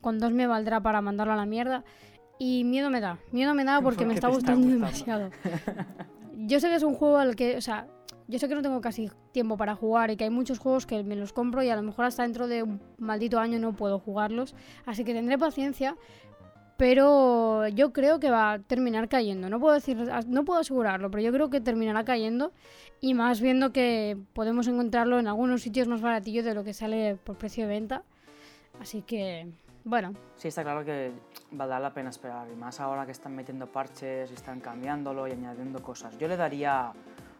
[0.00, 1.84] con dos me valdrá para mandarlo a la mierda.
[2.38, 4.86] Y miedo me da, miedo me da porque me está te está gustando gustando.
[4.86, 5.30] demasiado.
[6.46, 7.88] Yo sé que es un juego al que, o sea,
[8.28, 11.02] yo sé que no tengo casi tiempo para jugar y que hay muchos juegos que
[11.02, 13.98] me los compro y a lo mejor hasta dentro de un maldito año no puedo
[13.98, 14.54] jugarlos.
[14.84, 15.96] Así que tendré paciencia,
[16.76, 19.48] pero yo creo que va a terminar cayendo.
[19.48, 22.52] No puedo decir, no puedo asegurarlo, pero yo creo que terminará cayendo
[23.00, 27.16] y más viendo que podemos encontrarlo en algunos sitios más baratillos de lo que sale
[27.16, 28.02] por precio de venta.
[28.78, 29.48] Así que
[29.84, 31.12] Bueno, Sí, está claro que
[31.50, 35.32] valdrá la pena esperar, y más ahora que están metiendo parches y están cambiándolo y
[35.32, 36.16] añadiendo cosas.
[36.18, 36.92] Yo le daría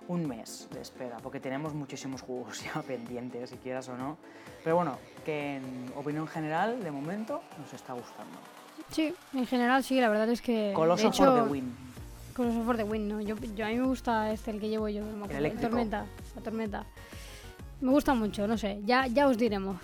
[0.09, 4.17] un mes de espera, porque tenemos muchísimos juegos ya pendientes, si quieras o no.
[4.65, 8.39] Pero bueno, que en opinión general, de momento, nos está gustando.
[8.91, 10.73] sí, en general sí, la verdad es que.
[10.75, 11.77] Coloso de hecho, for the win.
[12.35, 13.21] Coloso for the win, ¿no?
[13.21, 15.03] Yo, yo- a mí me gusta este, el que llevo yo.
[15.29, 15.69] el eléctrico.
[15.69, 16.07] tormenta.
[16.35, 16.87] La tormenta.
[17.81, 18.81] Me gusta mucho, no sé.
[18.85, 19.77] Ya, ya os diremos.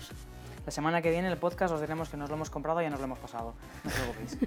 [0.65, 2.89] La semana que viene el podcast os diremos que nos lo hemos comprado y ya
[2.89, 3.53] nos lo hemos pasado.
[3.83, 3.91] No
[4.23, 4.37] os.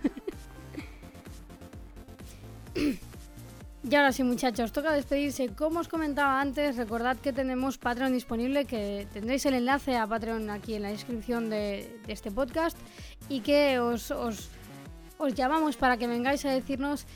[3.89, 5.51] Y ahora sí, muchachos, toca despedirse.
[5.51, 10.51] Como os comentaba antes, recordad que tenemos Patreon disponible, que tendréis el enlace a Patreon
[10.51, 12.77] aquí en la descripción de, de este podcast
[13.29, 14.51] y que os, os,
[15.17, 17.07] os llamamos para que vengáis a decirnos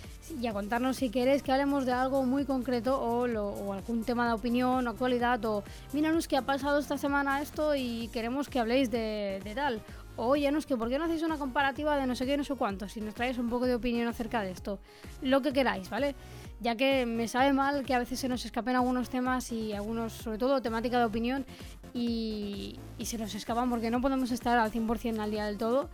[0.40, 4.32] y a contarnos si queréis que hablemos de algo muy concreto o, algún tema de
[4.32, 5.62] opinión o actualidad o
[5.92, 9.82] míranos que ha pasado esta semana esto y queremos que habléis de, de tal.
[10.16, 12.54] O óyenos que por qué no hacéis una comparativa de no sé qué, no sé
[12.54, 14.78] cuánto, si nos traéis un poco de opinión acerca de esto.
[15.22, 16.14] Lo que queráis, ¿vale?
[16.60, 20.12] Ya que me sabe mal que a veces se nos escapen algunos temas y algunos,
[20.12, 21.46] sobre todo temática de opinión,
[21.94, 25.88] y, y se nos escapan porque no podemos estar al 100% al día del todo.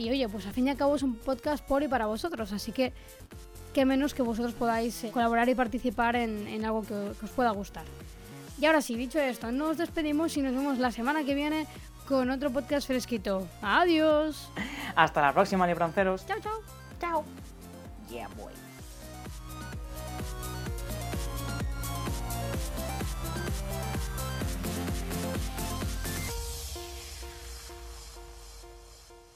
[0.00, 2.52] Y oye, pues al fin y al cabo es un podcast por y para vosotros,
[2.52, 2.92] así que
[3.72, 7.30] qué menos que vosotros podáis eh, colaborar y participar en, en algo que, que os
[7.30, 7.84] pueda gustar.
[8.60, 11.66] Y ahora sí, dicho esto, nos despedimos y nos vemos la semana que viene
[12.06, 13.46] con otro podcast fresquito.
[13.62, 14.50] Adiós.
[14.96, 16.26] Hasta la próxima, libranceros.
[16.26, 16.60] Chao, chao.
[17.00, 17.24] Chao.
[18.10, 18.59] Yeah, boy.